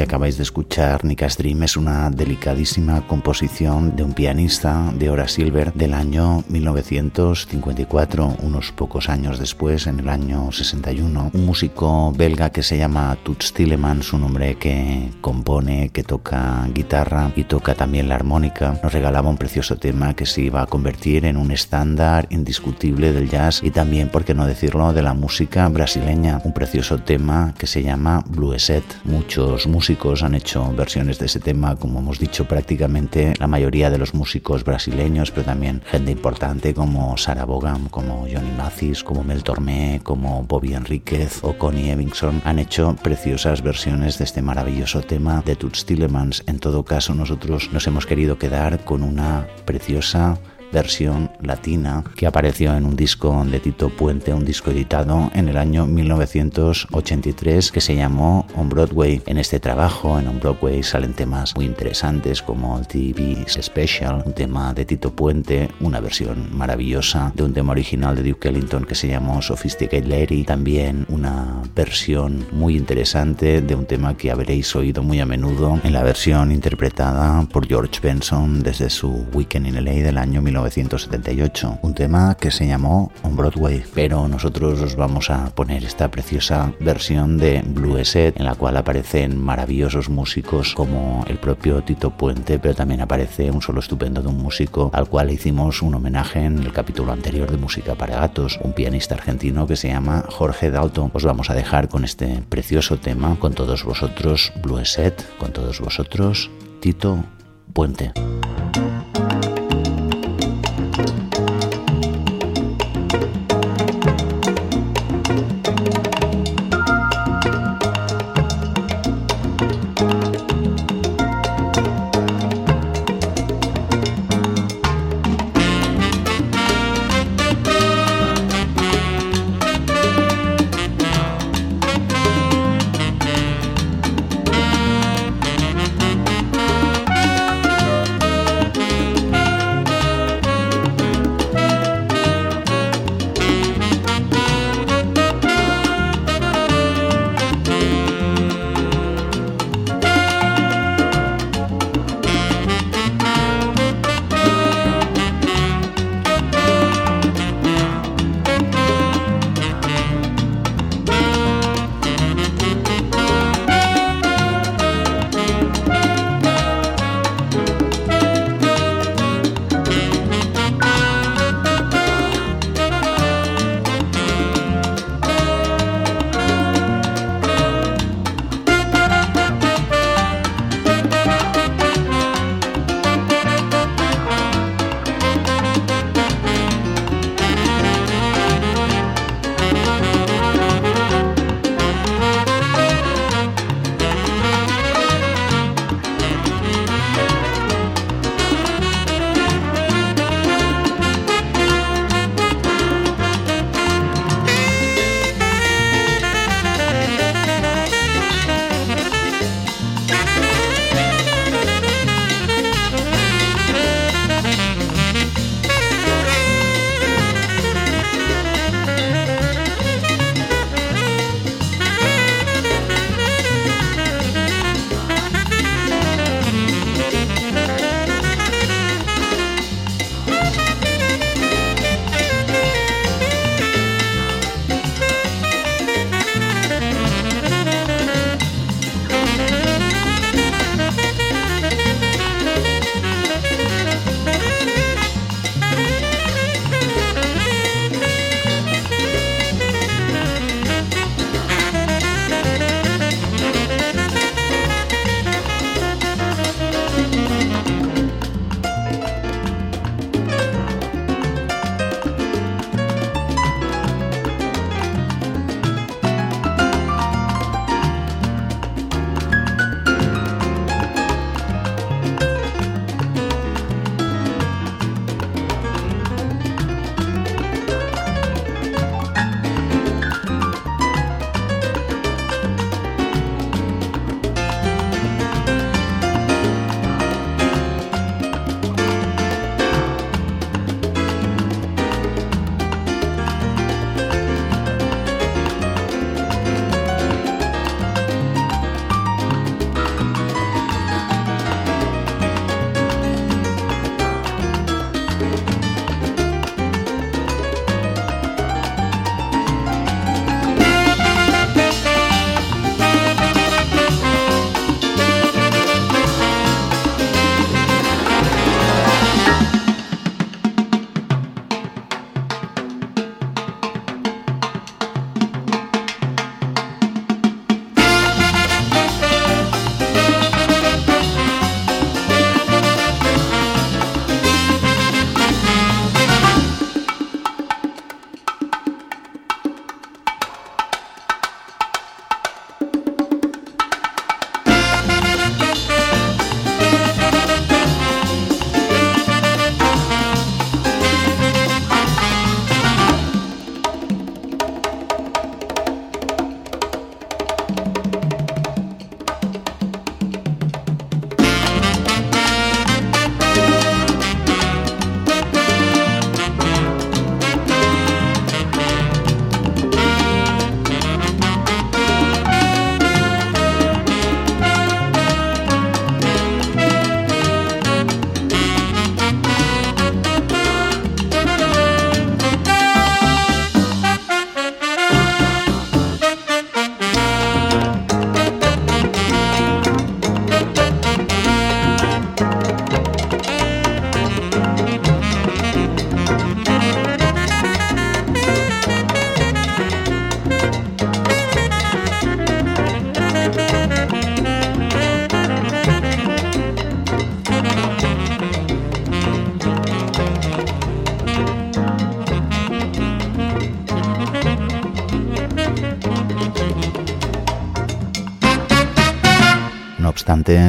Que 0.00 0.04
acabáis 0.04 0.38
de 0.38 0.44
escuchar, 0.44 1.04
Nika's 1.04 1.36
Dream, 1.36 1.62
es 1.62 1.76
una 1.76 2.08
delicadísima 2.08 3.06
composición 3.06 3.96
de 3.96 4.02
un 4.02 4.14
pianista 4.14 4.90
de 4.94 5.10
Hora 5.10 5.28
Silver 5.28 5.74
del 5.74 5.92
año 5.92 6.42
1954, 6.48 8.38
unos 8.40 8.72
pocos 8.72 9.10
años 9.10 9.38
después, 9.38 9.86
en 9.86 10.00
el 10.00 10.08
año 10.08 10.50
61. 10.52 11.32
Un 11.34 11.44
músico 11.44 12.14
belga 12.16 12.48
que 12.48 12.62
se 12.62 12.78
llama 12.78 13.14
Toots 13.22 13.52
Tillemans, 13.52 14.14
un 14.14 14.24
hombre 14.24 14.54
que 14.54 15.10
compone, 15.20 15.90
que 15.90 16.02
toca 16.02 16.66
guitarra 16.72 17.30
y 17.36 17.44
toca 17.44 17.74
también 17.74 18.08
la 18.08 18.14
armónica, 18.14 18.80
nos 18.82 18.94
regalaba 18.94 19.28
un 19.28 19.36
precioso 19.36 19.76
tema 19.76 20.14
que 20.14 20.24
se 20.24 20.40
iba 20.40 20.62
a 20.62 20.66
convertir 20.66 21.26
en 21.26 21.36
un 21.36 21.50
estándar 21.50 22.26
indiscutible 22.30 23.12
del 23.12 23.28
jazz 23.28 23.60
y 23.62 23.70
también, 23.70 24.08
por 24.08 24.24
qué 24.24 24.32
no 24.32 24.46
decirlo, 24.46 24.94
de 24.94 25.02
la 25.02 25.12
música 25.12 25.68
brasileña. 25.68 26.40
Un 26.42 26.54
precioso 26.54 27.00
tema 27.00 27.52
que 27.58 27.66
se 27.66 27.82
llama 27.82 28.24
Blueset. 28.26 28.84
Muchos 29.04 29.66
músicos 29.66 29.89
han 30.22 30.34
hecho 30.36 30.72
versiones 30.72 31.18
de 31.18 31.26
ese 31.26 31.40
tema, 31.40 31.74
como 31.74 31.98
hemos 31.98 32.20
dicho, 32.20 32.44
prácticamente 32.46 33.34
la 33.40 33.48
mayoría 33.48 33.90
de 33.90 33.98
los 33.98 34.14
músicos 34.14 34.62
brasileños, 34.62 35.32
pero 35.32 35.46
también 35.46 35.82
gente 35.84 36.12
importante 36.12 36.72
como 36.74 37.16
Sarah 37.16 37.44
Vaughan, 37.44 37.88
como 37.88 38.20
Johnny 38.20 38.52
Mathis, 38.56 39.02
como 39.02 39.24
Mel 39.24 39.42
Tormé, 39.42 40.00
como 40.04 40.44
Bobby 40.44 40.74
Enríquez 40.74 41.40
o 41.42 41.58
Connie 41.58 41.90
Evinson 41.90 42.40
han 42.44 42.60
hecho 42.60 42.94
preciosas 43.02 43.62
versiones 43.62 44.18
de 44.18 44.24
este 44.24 44.42
maravilloso 44.42 45.00
tema 45.00 45.42
de 45.44 45.56
Toots 45.56 45.84
Tillemans. 45.84 46.44
En 46.46 46.60
todo 46.60 46.84
caso, 46.84 47.12
nosotros 47.14 47.70
nos 47.72 47.86
hemos 47.88 48.06
querido 48.06 48.38
quedar 48.38 48.84
con 48.84 49.02
una 49.02 49.48
preciosa 49.64 50.38
versión 50.72 51.30
latina 51.42 52.04
que 52.16 52.26
apareció 52.26 52.74
en 52.74 52.84
un 52.84 52.96
disco 52.96 53.44
de 53.44 53.60
Tito 53.60 53.88
Puente, 53.90 54.32
un 54.32 54.44
disco 54.44 54.70
editado 54.70 55.30
en 55.34 55.48
el 55.48 55.56
año 55.56 55.86
1983 55.86 57.72
que 57.72 57.80
se 57.80 57.96
llamó 57.96 58.46
On 58.56 58.68
Broadway. 58.68 59.22
En 59.26 59.38
este 59.38 59.60
trabajo, 59.60 60.18
en 60.18 60.28
On 60.28 60.38
Broadway, 60.38 60.82
salen 60.82 61.14
temas 61.14 61.54
muy 61.56 61.64
interesantes 61.64 62.42
como 62.42 62.78
el 62.78 62.86
TV 62.86 63.44
Special, 63.48 64.22
un 64.24 64.32
tema 64.32 64.72
de 64.74 64.84
Tito 64.84 65.12
Puente, 65.12 65.68
una 65.80 66.00
versión 66.00 66.56
maravillosa 66.56 67.32
de 67.34 67.42
un 67.42 67.52
tema 67.52 67.72
original 67.72 68.16
de 68.16 68.22
Duke 68.22 68.48
Ellington 68.48 68.84
que 68.84 68.94
se 68.94 69.08
llamó 69.08 69.42
Sophisticated 69.42 70.06
Lady, 70.06 70.44
también 70.44 71.06
una 71.08 71.62
versión 71.74 72.46
muy 72.52 72.76
interesante 72.76 73.60
de 73.60 73.74
un 73.74 73.86
tema 73.86 74.16
que 74.16 74.30
habréis 74.30 74.74
oído 74.76 75.02
muy 75.02 75.20
a 75.20 75.26
menudo 75.26 75.80
en 75.82 75.92
la 75.92 76.02
versión 76.02 76.52
interpretada 76.52 77.42
por 77.52 77.66
George 77.66 78.00
Benson 78.02 78.62
desde 78.62 78.90
su 78.90 79.26
Weekend 79.32 79.66
in 79.66 79.84
LA 79.84 79.92
del 79.92 80.18
año 80.18 80.42
1983. 80.42 80.59
1978, 80.60 81.78
un 81.82 81.94
tema 81.94 82.36
que 82.36 82.50
se 82.50 82.66
llamó 82.66 83.10
On 83.22 83.34
Broadway, 83.34 83.82
pero 83.94 84.28
nosotros 84.28 84.80
os 84.80 84.94
vamos 84.94 85.30
a 85.30 85.50
poner 85.54 85.84
esta 85.84 86.10
preciosa 86.10 86.72
versión 86.80 87.38
de 87.38 87.62
Blue 87.66 88.04
Set 88.04 88.38
en 88.38 88.44
la 88.44 88.54
cual 88.54 88.76
aparecen 88.76 89.42
maravillosos 89.42 90.08
músicos 90.08 90.74
como 90.74 91.24
el 91.28 91.38
propio 91.38 91.82
Tito 91.82 92.10
Puente, 92.10 92.58
pero 92.58 92.74
también 92.74 93.00
aparece 93.00 93.50
un 93.50 93.62
solo 93.62 93.80
estupendo 93.80 94.22
de 94.22 94.28
un 94.28 94.38
músico 94.38 94.90
al 94.92 95.08
cual 95.08 95.30
hicimos 95.30 95.82
un 95.82 95.94
homenaje 95.94 96.44
en 96.44 96.58
el 96.58 96.72
capítulo 96.72 97.12
anterior 97.12 97.50
de 97.50 97.56
Música 97.56 97.94
para 97.94 98.20
Gatos, 98.20 98.58
un 98.62 98.72
pianista 98.72 99.14
argentino 99.14 99.66
que 99.66 99.76
se 99.76 99.88
llama 99.88 100.24
Jorge 100.28 100.70
Dalton. 100.70 101.10
Os 101.14 101.24
vamos 101.24 101.50
a 101.50 101.54
dejar 101.54 101.88
con 101.88 102.04
este 102.04 102.42
precioso 102.48 102.98
tema, 102.98 103.36
con 103.38 103.54
todos 103.54 103.84
vosotros 103.84 104.52
Blue 104.62 104.84
Set, 104.84 105.24
con 105.38 105.52
todos 105.52 105.80
vosotros 105.80 106.50
Tito 106.80 107.24
Puente. 107.72 108.12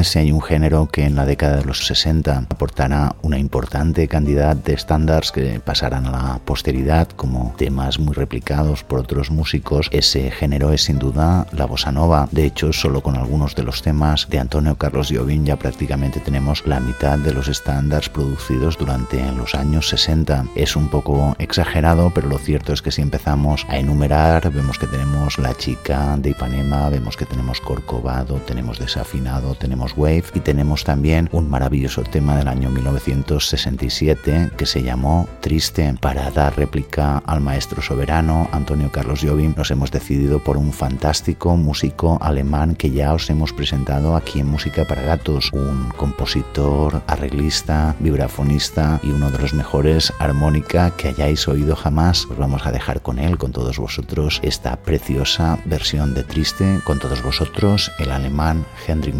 Si 0.04 0.18
hay 0.20 0.30
un 0.30 0.40
género 0.40 0.86
que 0.86 1.04
en 1.04 1.16
la 1.16 1.26
década 1.26 1.56
de 1.56 1.64
los 1.64 1.86
60 1.86 2.44
aportará 2.48 3.16
una 3.22 3.38
importante 3.38 4.06
cantidad 4.06 4.54
de 4.54 4.74
estándares 4.74 5.32
que 5.32 5.58
pasarán 5.58 6.06
a 6.06 6.10
la 6.12 6.38
posteridad 6.44 7.08
como 7.08 7.52
temas 7.58 7.98
muy 7.98 8.14
replicados 8.14 8.84
por 8.84 9.00
otros 9.00 9.32
músicos, 9.32 9.88
ese 9.90 10.30
género 10.30 10.72
es 10.72 10.84
sin 10.84 11.00
duda 11.00 11.48
la 11.50 11.66
bossa 11.66 11.90
nova. 11.90 12.28
De 12.30 12.44
hecho, 12.44 12.72
solo 12.72 13.02
con 13.02 13.16
algunos 13.16 13.56
de 13.56 13.64
los 13.64 13.82
temas 13.82 14.28
de 14.30 14.38
Antonio 14.38 14.76
Carlos 14.76 15.10
Jobim 15.10 15.44
ya 15.44 15.56
prácticamente 15.56 16.20
tenemos 16.20 16.64
la 16.64 16.78
mitad 16.78 17.18
de 17.18 17.34
los 17.34 17.48
estándares 17.48 18.08
producidos 18.08 18.78
durante 18.78 19.20
los 19.32 19.56
años 19.56 19.88
60. 19.88 20.46
Es 20.54 20.76
un 20.76 20.90
poco 20.90 21.34
exagerado, 21.40 22.12
pero 22.14 22.28
lo 22.28 22.38
cierto 22.38 22.72
es 22.72 22.82
que 22.82 22.92
si 22.92 23.02
empezamos 23.02 23.66
a 23.68 23.78
enumerar, 23.78 24.48
vemos 24.52 24.78
que 24.78 24.86
tenemos 24.86 25.38
La 25.38 25.56
Chica 25.56 26.16
de 26.18 26.30
Ipanema, 26.30 26.88
vemos 26.88 27.16
que 27.16 27.26
tenemos 27.26 27.60
Corcovado, 27.60 28.36
tenemos 28.46 28.78
Desafinado, 28.78 29.56
Wave 29.80 30.24
y 30.34 30.40
tenemos 30.40 30.84
también 30.84 31.28
un 31.32 31.48
maravilloso 31.48 32.02
tema 32.02 32.36
del 32.36 32.48
año 32.48 32.70
1967 32.70 34.50
que 34.56 34.66
se 34.66 34.82
llamó 34.82 35.28
Triste. 35.40 35.94
Para 36.00 36.30
dar 36.30 36.56
réplica 36.56 37.18
al 37.26 37.40
maestro 37.40 37.82
soberano 37.82 38.48
Antonio 38.52 38.90
Carlos 38.92 39.20
Jobim, 39.22 39.54
nos 39.56 39.70
hemos 39.70 39.90
decidido 39.90 40.38
por 40.38 40.56
un 40.56 40.72
fantástico 40.72 41.56
músico 41.56 42.18
alemán 42.20 42.74
que 42.74 42.90
ya 42.90 43.14
os 43.14 43.28
hemos 43.30 43.52
presentado 43.52 44.16
aquí 44.16 44.40
en 44.40 44.48
Música 44.48 44.84
para 44.84 45.02
Gatos, 45.02 45.50
un 45.52 45.88
compositor, 45.96 47.02
arreglista, 47.06 47.96
vibrafonista 47.98 49.00
y 49.02 49.10
uno 49.10 49.30
de 49.30 49.38
los 49.38 49.54
mejores 49.54 50.12
armónica 50.18 50.90
que 50.96 51.08
hayáis 51.08 51.48
oído 51.48 51.74
jamás. 51.76 52.26
Os 52.30 52.36
vamos 52.36 52.66
a 52.66 52.72
dejar 52.72 53.02
con 53.02 53.18
él, 53.18 53.38
con 53.38 53.52
todos 53.52 53.78
vosotros, 53.78 54.40
esta 54.42 54.76
preciosa 54.76 55.58
versión 55.64 56.14
de 56.14 56.24
Triste, 56.24 56.80
con 56.84 56.98
todos 56.98 57.22
vosotros 57.22 57.90
el 57.98 58.10
alemán 58.10 58.66
Hendrik 58.86 59.14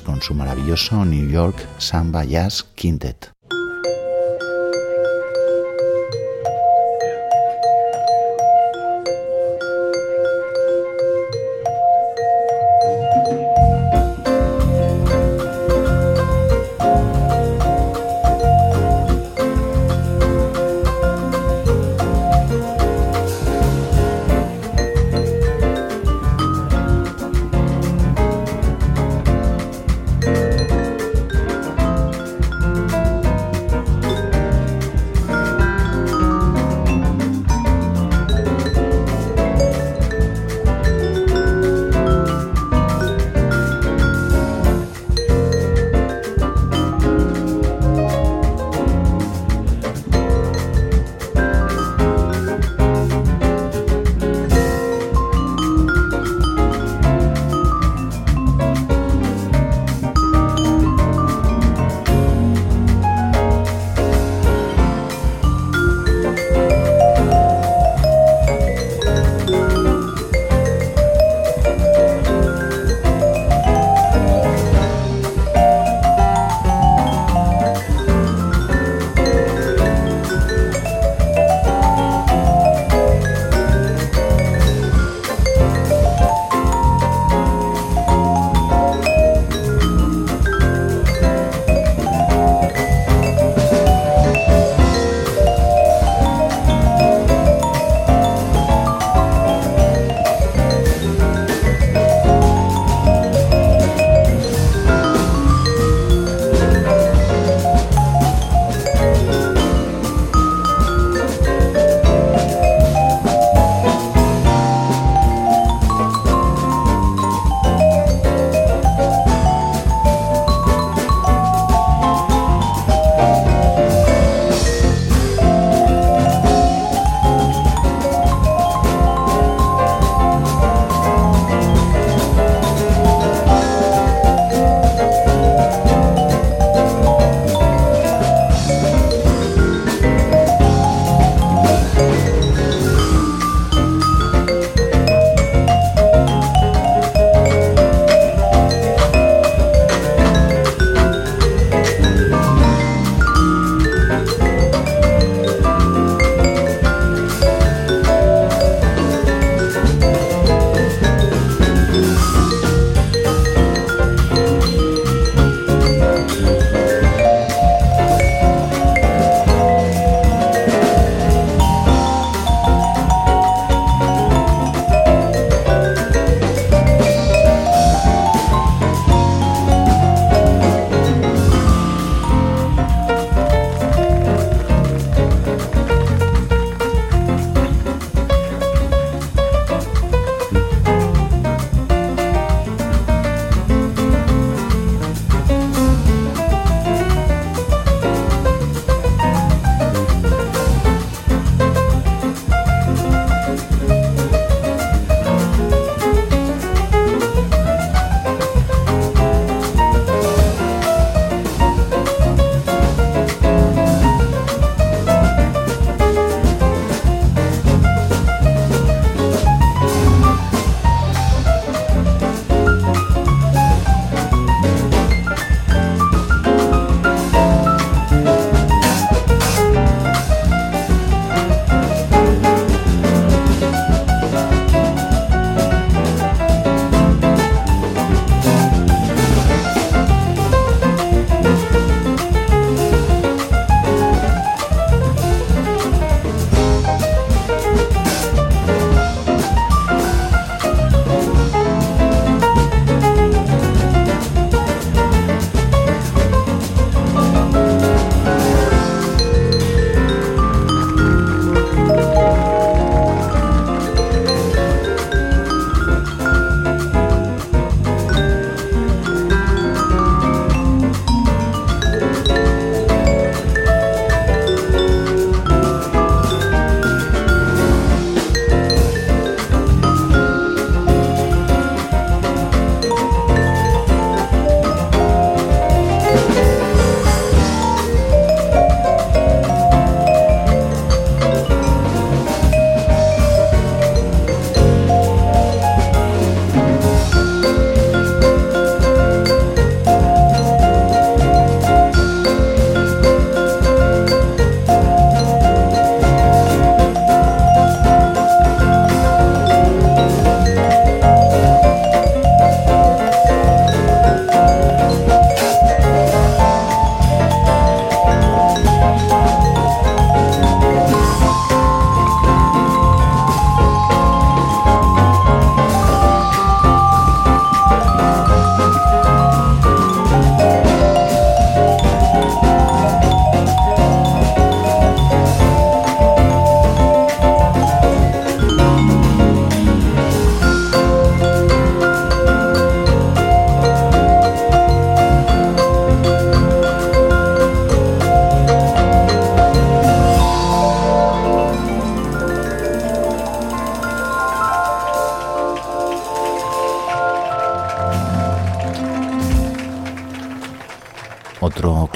Con 0.00 0.22
su 0.22 0.32
maravilloso 0.32 1.04
New 1.04 1.28
York 1.28 1.66
Samba 1.76 2.24
Jazz 2.24 2.62
Quintet. 2.74 3.32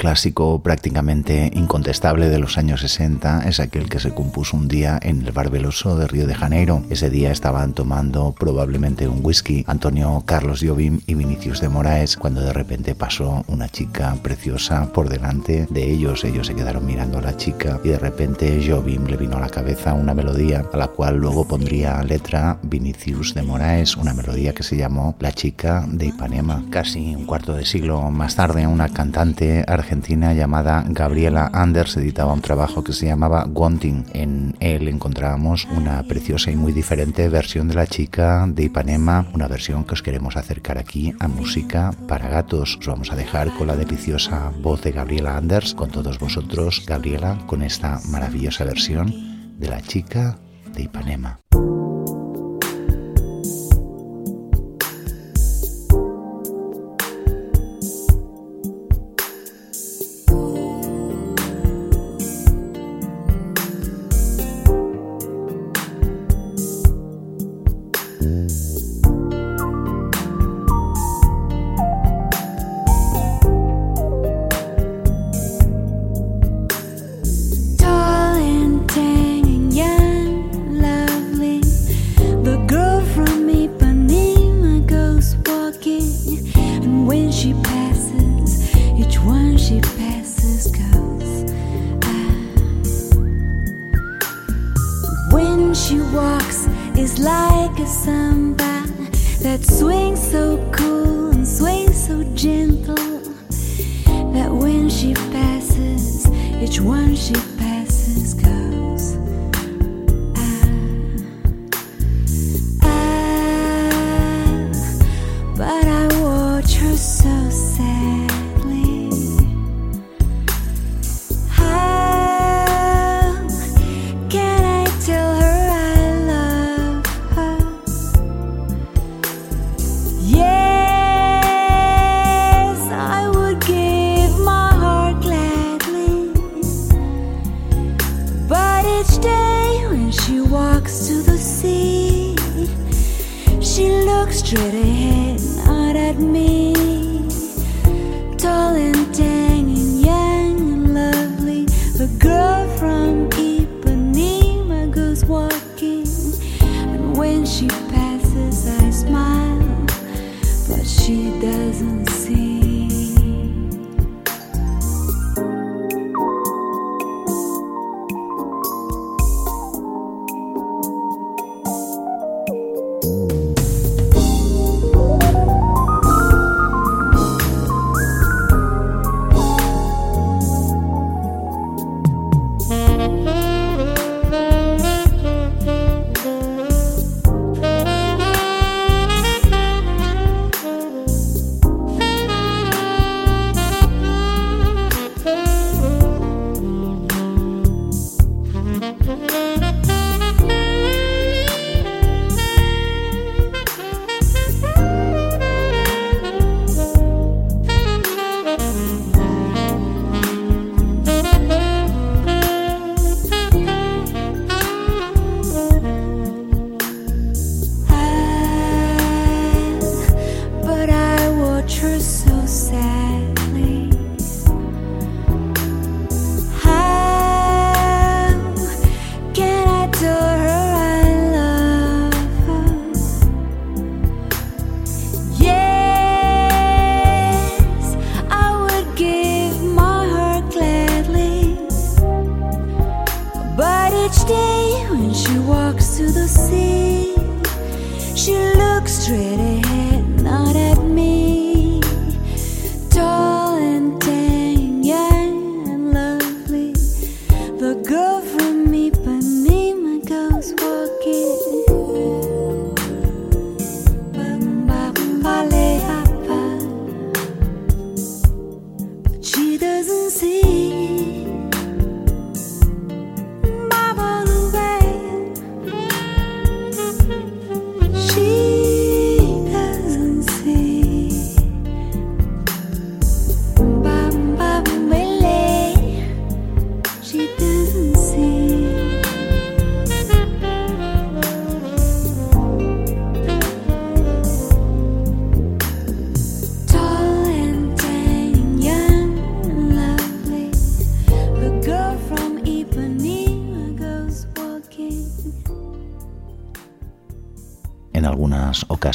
Clásico 0.07 0.61
prácticamente 0.61 1.51
incontestable 1.53 2.29
de 2.29 2.39
los 2.39 2.57
años 2.57 2.79
60 2.79 3.41
es 3.45 3.59
aquel 3.59 3.89
que 3.89 3.99
se 3.99 4.13
compuso 4.13 4.55
un 4.55 4.69
día 4.69 4.97
en 5.01 5.25
el 5.25 5.33
Bar 5.33 5.49
Veloso 5.49 5.97
de 5.97 6.07
Río 6.07 6.27
de 6.27 6.33
Janeiro. 6.33 6.81
Ese 6.89 7.09
día 7.09 7.29
estaban 7.29 7.73
tomando 7.73 8.31
probablemente 8.31 9.09
un 9.09 9.19
whisky 9.21 9.65
Antonio 9.67 10.23
Carlos 10.25 10.63
Jobim 10.65 11.01
y 11.07 11.15
Vinicius 11.15 11.59
de 11.59 11.67
Moraes 11.67 12.15
cuando 12.15 12.39
de 12.39 12.53
repente 12.53 12.95
pasó 12.95 13.43
una 13.49 13.67
chica 13.67 14.15
preciosa 14.23 14.93
por 14.93 15.09
delante 15.09 15.67
de 15.69 15.91
ellos. 15.91 16.23
Ellos 16.23 16.47
se 16.47 16.55
quedaron 16.55 16.85
mirando 16.85 17.17
a 17.17 17.23
la 17.23 17.35
chica 17.35 17.81
y 17.83 17.89
de 17.89 17.99
repente 17.99 18.65
Jobim 18.65 19.07
le 19.07 19.17
vino 19.17 19.35
a 19.35 19.41
la 19.41 19.49
cabeza 19.49 19.93
una 19.93 20.13
melodía 20.13 20.63
a 20.71 20.77
la 20.77 20.87
cual 20.87 21.17
luego 21.17 21.45
pondría 21.45 22.01
letra 22.03 22.59
Vinicius 22.63 23.33
de 23.33 23.41
Moraes, 23.41 23.97
una 23.97 24.13
melodía 24.13 24.53
que 24.53 24.63
se 24.63 24.77
llamó 24.77 25.17
La 25.19 25.33
chica 25.33 25.85
de 25.85 26.05
Ipanema. 26.05 26.63
Casi 26.69 27.13
un 27.13 27.25
cuarto 27.25 27.51
de 27.51 27.65
siglo 27.65 28.09
más 28.09 28.37
tarde, 28.37 28.65
una 28.67 28.87
cantante 28.87 29.65
argentina 29.67 29.96
llamada 30.01 30.83
Gabriela 30.87 31.49
Anders 31.53 31.97
editaba 31.97 32.33
un 32.33 32.41
trabajo 32.41 32.83
que 32.83 32.93
se 32.93 33.05
llamaba 33.05 33.45
Wanting. 33.45 34.05
En 34.13 34.55
él 34.59 34.87
encontrábamos 34.87 35.67
una 35.75 36.03
preciosa 36.03 36.51
y 36.51 36.55
muy 36.55 36.71
diferente 36.71 37.29
versión 37.29 37.67
de 37.67 37.75
la 37.75 37.87
chica 37.87 38.45
de 38.47 38.63
Ipanema, 38.63 39.27
una 39.33 39.47
versión 39.47 39.83
que 39.83 39.93
os 39.93 40.01
queremos 40.01 40.37
acercar 40.37 40.77
aquí 40.77 41.13
a 41.19 41.27
música 41.27 41.93
para 42.07 42.29
gatos. 42.29 42.77
Os 42.79 42.87
vamos 42.87 43.11
a 43.11 43.15
dejar 43.15 43.53
con 43.57 43.67
la 43.67 43.75
deliciosa 43.75 44.51
voz 44.61 44.81
de 44.81 44.91
Gabriela 44.91 45.37
Anders, 45.37 45.73
con 45.73 45.89
todos 45.89 46.19
vosotros, 46.19 46.83
Gabriela, 46.85 47.37
con 47.45 47.61
esta 47.61 47.99
maravillosa 48.09 48.63
versión 48.63 49.13
de 49.59 49.69
la 49.69 49.81
chica 49.81 50.37
de 50.73 50.83
Ipanema. 50.83 51.39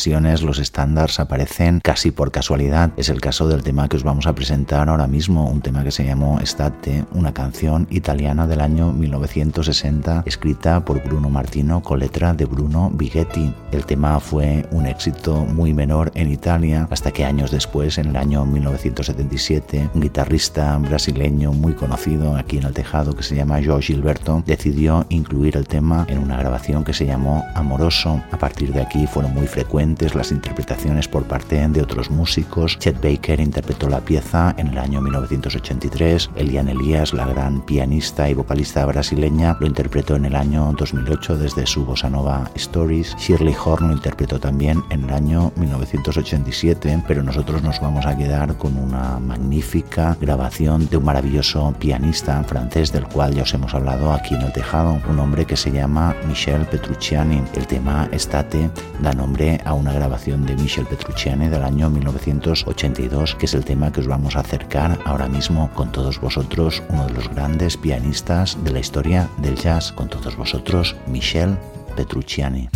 Ocasiones 0.02 0.42
los 0.42 0.58
estándares 0.58 1.20
aparecen 1.20 1.78
casi 1.78 2.10
por 2.10 2.32
casualidad. 2.32 2.90
Es 2.96 3.08
el 3.08 3.20
caso 3.20 3.46
del 3.46 3.62
tema 3.62 3.88
que 3.88 3.96
os 3.96 4.02
vamos 4.02 4.26
a 4.26 4.34
presentar 4.34 4.88
ahora 4.88 5.06
mismo, 5.06 5.48
un 5.48 5.60
tema 5.60 5.84
que 5.84 5.92
se 5.92 6.04
llamó 6.04 6.40
Estate, 6.40 7.04
una 7.12 7.32
canción 7.32 7.86
italiana 7.88 8.48
del 8.48 8.62
año 8.62 8.92
1960 8.92 10.24
escrita 10.26 10.84
por 10.84 11.00
Bruno 11.04 11.30
Martino 11.30 11.84
con 11.84 12.00
letra 12.00 12.34
de 12.34 12.46
Bruno 12.46 12.90
Bighetti. 12.92 13.54
El 13.70 13.86
tema 13.86 14.18
fue 14.18 14.66
un 14.72 14.86
éxito 14.86 15.44
muy 15.44 15.72
menor 15.72 16.10
en 16.16 16.32
Italia 16.32 16.88
hasta 16.90 17.12
que 17.12 17.24
años 17.24 17.52
después, 17.52 17.96
en 17.98 18.08
el 18.08 18.16
año 18.16 18.44
1977, 18.44 19.90
un 19.94 20.00
guitarrista 20.00 20.76
brasileño 20.78 21.52
muy 21.52 21.74
conocido 21.74 22.34
aquí 22.34 22.58
en 22.58 22.64
el 22.64 22.74
tejado 22.74 23.14
que 23.14 23.22
se 23.22 23.36
llama 23.36 23.60
Joe 23.64 23.80
Gilberto 23.80 24.42
decidió 24.44 25.06
incluir 25.10 25.56
el 25.56 25.68
tema 25.68 26.06
en 26.08 26.18
una 26.18 26.38
grabación 26.38 26.82
que 26.82 26.92
se 26.92 27.06
llamó 27.06 27.44
Amoroso. 27.54 28.20
A 28.32 28.38
partir 28.38 28.72
de 28.72 28.82
aquí 28.82 29.06
fueron 29.06 29.32
muy 29.32 29.46
frecuentes 29.46 29.91
las 30.14 30.32
interpretaciones 30.32 31.06
por 31.06 31.24
parte 31.24 31.68
de 31.68 31.82
otros 31.82 32.10
músicos. 32.10 32.78
Chet 32.78 33.00
Baker 33.00 33.40
interpretó 33.40 33.88
la 33.88 34.00
pieza 34.00 34.54
en 34.56 34.68
el 34.68 34.78
año 34.78 35.00
1983, 35.00 36.30
Elian 36.34 36.68
Elias, 36.68 37.12
la 37.12 37.26
gran 37.26 37.60
pianista 37.60 38.28
y 38.28 38.34
vocalista 38.34 38.84
brasileña, 38.86 39.56
lo 39.60 39.66
interpretó 39.66 40.16
en 40.16 40.24
el 40.24 40.34
año 40.34 40.74
2008 40.76 41.36
desde 41.36 41.66
su 41.66 41.84
bossa 41.84 42.08
nova 42.08 42.50
Stories. 42.54 43.14
Shirley 43.18 43.54
Horn 43.64 43.88
lo 43.88 43.94
interpretó 43.94 44.40
también 44.40 44.82
en 44.90 45.04
el 45.04 45.10
año 45.10 45.52
1987, 45.56 47.04
pero 47.06 47.22
nosotros 47.22 47.62
nos 47.62 47.80
vamos 47.80 48.06
a 48.06 48.16
quedar 48.16 48.56
con 48.56 48.76
una 48.76 49.18
magnífica 49.18 50.16
grabación 50.20 50.88
de 50.88 50.96
un 50.96 51.04
maravilloso 51.04 51.74
pianista 51.78 52.42
francés 52.44 52.92
del 52.92 53.04
cual 53.04 53.34
ya 53.34 53.42
os 53.42 53.54
hemos 53.54 53.74
hablado 53.74 54.12
aquí 54.12 54.34
en 54.34 54.42
el 54.42 54.52
tejado, 54.52 54.98
un 55.08 55.18
hombre 55.20 55.44
que 55.44 55.56
se 55.56 55.70
llama 55.70 56.16
Michel 56.26 56.66
Petrucciani. 56.66 57.42
El 57.54 57.66
tema 57.66 58.08
Estate 58.10 58.70
da 59.00 59.12
nombre 59.12 59.60
a 59.64 59.71
una 59.74 59.92
grabación 59.92 60.46
de 60.46 60.56
Michel 60.56 60.86
Petrucciani 60.86 61.48
del 61.48 61.62
año 61.62 61.90
1982, 61.90 63.34
que 63.34 63.46
es 63.46 63.54
el 63.54 63.64
tema 63.64 63.92
que 63.92 64.00
os 64.00 64.06
vamos 64.06 64.36
a 64.36 64.40
acercar 64.40 64.98
ahora 65.04 65.28
mismo 65.28 65.70
con 65.74 65.92
todos 65.92 66.20
vosotros, 66.20 66.82
uno 66.88 67.06
de 67.06 67.14
los 67.14 67.28
grandes 67.28 67.76
pianistas 67.76 68.56
de 68.64 68.72
la 68.72 68.80
historia 68.80 69.28
del 69.38 69.56
jazz, 69.56 69.92
con 69.92 70.08
todos 70.08 70.36
vosotros, 70.36 70.96
Michel 71.06 71.56
Petrucciani. 71.96 72.68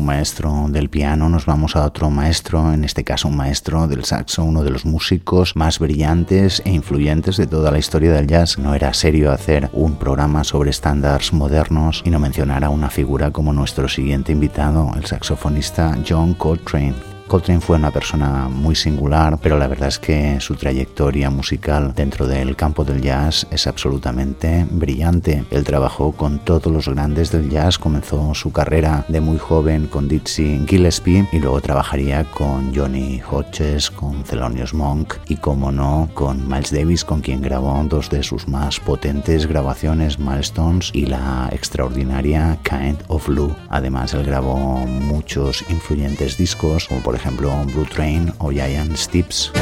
Un 0.00 0.06
maestro 0.06 0.66
del 0.70 0.88
piano 0.88 1.28
nos 1.28 1.44
vamos 1.44 1.76
a 1.76 1.84
otro 1.84 2.08
maestro, 2.08 2.72
en 2.72 2.84
este 2.84 3.04
caso 3.04 3.28
un 3.28 3.36
maestro 3.36 3.86
del 3.86 4.04
saxo, 4.04 4.42
uno 4.42 4.64
de 4.64 4.70
los 4.70 4.86
músicos 4.86 5.56
más 5.56 5.78
brillantes 5.78 6.62
e 6.64 6.70
influyentes 6.70 7.36
de 7.36 7.46
toda 7.46 7.70
la 7.70 7.78
historia 7.78 8.12
del 8.12 8.26
jazz. 8.26 8.58
No 8.58 8.74
era 8.74 8.94
serio 8.94 9.30
hacer 9.30 9.68
un 9.74 9.96
programa 9.96 10.42
sobre 10.42 10.70
estándares 10.70 11.34
modernos 11.34 12.02
y 12.06 12.10
no 12.10 12.18
mencionar 12.18 12.64
a 12.64 12.70
una 12.70 12.88
figura 12.88 13.30
como 13.30 13.52
nuestro 13.52 13.88
siguiente 13.88 14.32
invitado, 14.32 14.90
el 14.96 15.04
saxofonista 15.04 15.98
John 16.08 16.32
Coltrane. 16.32 17.09
Coltrane 17.30 17.60
fue 17.60 17.76
una 17.76 17.92
persona 17.92 18.48
muy 18.48 18.74
singular, 18.74 19.38
pero 19.40 19.56
la 19.56 19.68
verdad 19.68 19.86
es 19.86 20.00
que 20.00 20.40
su 20.40 20.56
trayectoria 20.56 21.30
musical 21.30 21.94
dentro 21.94 22.26
del 22.26 22.56
campo 22.56 22.82
del 22.82 23.00
jazz 23.00 23.46
es 23.52 23.68
absolutamente 23.68 24.66
brillante. 24.68 25.44
Él 25.52 25.62
trabajó 25.62 26.10
con 26.10 26.40
todos 26.40 26.72
los 26.72 26.88
grandes 26.88 27.30
del 27.30 27.48
jazz, 27.48 27.78
comenzó 27.78 28.34
su 28.34 28.50
carrera 28.50 29.04
de 29.06 29.20
muy 29.20 29.38
joven 29.38 29.86
con 29.86 30.08
Dizzy 30.08 30.64
Gillespie 30.66 31.24
y 31.30 31.38
luego 31.38 31.60
trabajaría 31.60 32.24
con 32.24 32.74
Johnny 32.74 33.22
Hodges, 33.22 33.92
con 33.92 34.24
Thelonious 34.24 34.74
Monk 34.74 35.14
y, 35.28 35.36
como 35.36 35.70
no, 35.70 36.10
con 36.14 36.48
Miles 36.48 36.72
Davis, 36.72 37.04
con 37.04 37.20
quien 37.20 37.42
grabó 37.42 37.80
dos 37.84 38.10
de 38.10 38.24
sus 38.24 38.48
más 38.48 38.80
potentes 38.80 39.46
grabaciones, 39.46 40.18
Milestones 40.18 40.90
y 40.92 41.06
la 41.06 41.48
extraordinaria 41.52 42.58
Kind 42.64 43.04
of 43.06 43.28
Blue. 43.28 43.54
Además, 43.68 44.14
él 44.14 44.24
grabó 44.24 44.84
muchos 44.84 45.64
influyentes 45.70 46.36
discos, 46.36 46.88
como 46.88 47.00
por 47.02 47.19
ejemplo 47.20 47.52
Blue 47.66 47.86
Train 47.86 48.32
o 48.38 48.50
Giant 48.50 48.96
Steps. 48.96 49.52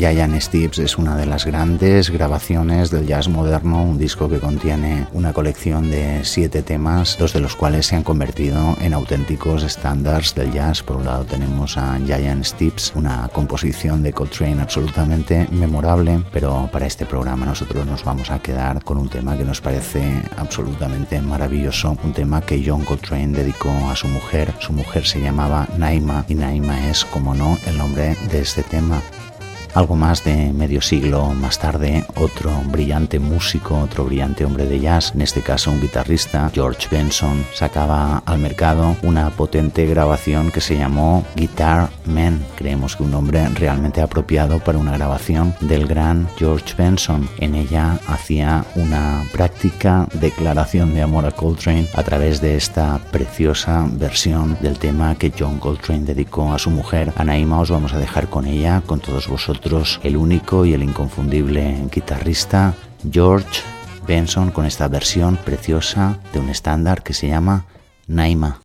Giant 0.00 0.40
Steps 0.40 0.78
es 0.78 0.96
una 0.96 1.14
de 1.14 1.26
las 1.26 1.44
grandes 1.44 2.08
grabaciones 2.08 2.90
del 2.90 3.06
jazz 3.06 3.28
moderno, 3.28 3.82
un 3.82 3.98
disco 3.98 4.30
que 4.30 4.40
contiene 4.40 5.06
una 5.12 5.34
colección 5.34 5.90
de 5.90 6.24
siete 6.24 6.62
temas, 6.62 7.18
dos 7.18 7.34
de 7.34 7.40
los 7.40 7.54
cuales 7.54 7.84
se 7.84 7.96
han 7.96 8.02
convertido 8.02 8.78
en 8.80 8.94
auténticos 8.94 9.62
estándares 9.62 10.34
del 10.34 10.52
jazz. 10.52 10.82
Por 10.82 10.96
un 10.96 11.04
lado 11.04 11.26
tenemos 11.26 11.76
a 11.76 11.98
Giant 11.98 12.46
Steps, 12.46 12.94
una 12.94 13.28
composición 13.28 14.02
de 14.02 14.14
Coltrane 14.14 14.62
absolutamente 14.62 15.46
memorable, 15.50 16.24
pero 16.32 16.70
para 16.72 16.86
este 16.86 17.04
programa 17.04 17.44
nosotros 17.44 17.84
nos 17.84 18.02
vamos 18.02 18.30
a 18.30 18.38
quedar 18.38 18.82
con 18.82 18.96
un 18.96 19.10
tema 19.10 19.36
que 19.36 19.44
nos 19.44 19.60
parece 19.60 20.22
absolutamente 20.38 21.20
maravilloso, 21.20 21.98
un 22.02 22.14
tema 22.14 22.40
que 22.40 22.64
John 22.66 22.86
Coltrane 22.86 23.36
dedicó 23.36 23.70
a 23.90 23.94
su 23.94 24.08
mujer. 24.08 24.54
Su 24.60 24.72
mujer 24.72 25.04
se 25.04 25.20
llamaba 25.20 25.68
Naima 25.76 26.24
y 26.26 26.36
Naima 26.36 26.88
es, 26.88 27.04
como 27.04 27.34
no, 27.34 27.58
el 27.66 27.76
nombre 27.76 28.16
de 28.32 28.40
este 28.40 28.62
tema. 28.62 29.02
Algo 29.74 29.94
más 29.94 30.24
de 30.24 30.52
medio 30.52 30.80
siglo 30.80 31.28
más 31.28 31.60
tarde, 31.60 32.04
otro 32.16 32.50
brillante 32.66 33.20
músico, 33.20 33.78
otro 33.78 34.04
brillante 34.04 34.44
hombre 34.44 34.66
de 34.66 34.80
jazz, 34.80 35.12
en 35.14 35.22
este 35.22 35.42
caso 35.42 35.70
un 35.70 35.80
guitarrista, 35.80 36.50
George 36.52 36.88
Benson, 36.90 37.44
sacaba 37.54 38.22
al 38.26 38.38
mercado 38.38 38.96
una 39.02 39.30
potente 39.30 39.86
grabación 39.86 40.50
que 40.50 40.60
se 40.60 40.76
llamó 40.76 41.24
Guitar 41.36 41.88
Man. 42.04 42.44
Creemos 42.56 42.96
que 42.96 43.04
un 43.04 43.12
nombre 43.12 43.48
realmente 43.50 44.02
apropiado 44.02 44.58
para 44.58 44.78
una 44.78 44.96
grabación 44.96 45.54
del 45.60 45.86
gran 45.86 46.28
George 46.36 46.74
Benson. 46.76 47.28
En 47.38 47.54
ella 47.54 47.98
hacía 48.08 48.64
una 48.74 49.24
práctica 49.32 50.08
declaración 50.14 50.94
de 50.94 51.02
amor 51.02 51.26
a 51.26 51.30
Coltrane 51.30 51.86
a 51.94 52.02
través 52.02 52.40
de 52.40 52.56
esta 52.56 52.98
preciosa 53.12 53.86
versión 53.92 54.58
del 54.60 54.78
tema 54.78 55.14
que 55.14 55.32
John 55.36 55.60
Coltrane 55.60 56.04
dedicó 56.04 56.52
a 56.52 56.58
su 56.58 56.70
mujer. 56.70 57.12
Anaima 57.16 57.60
os 57.60 57.70
vamos 57.70 57.92
a 57.92 57.98
dejar 57.98 58.28
con 58.28 58.46
ella, 58.46 58.82
con 58.84 58.98
todos 58.98 59.28
vosotros 59.28 59.59
el 60.02 60.16
único 60.16 60.64
y 60.64 60.74
el 60.74 60.82
inconfundible 60.82 61.88
guitarrista 61.92 62.74
George 63.10 63.62
Benson 64.06 64.50
con 64.50 64.66
esta 64.66 64.88
versión 64.88 65.36
preciosa 65.36 66.18
de 66.32 66.40
un 66.40 66.48
estándar 66.48 67.02
que 67.02 67.14
se 67.14 67.28
llama 67.28 67.66
Naima. 68.06 68.60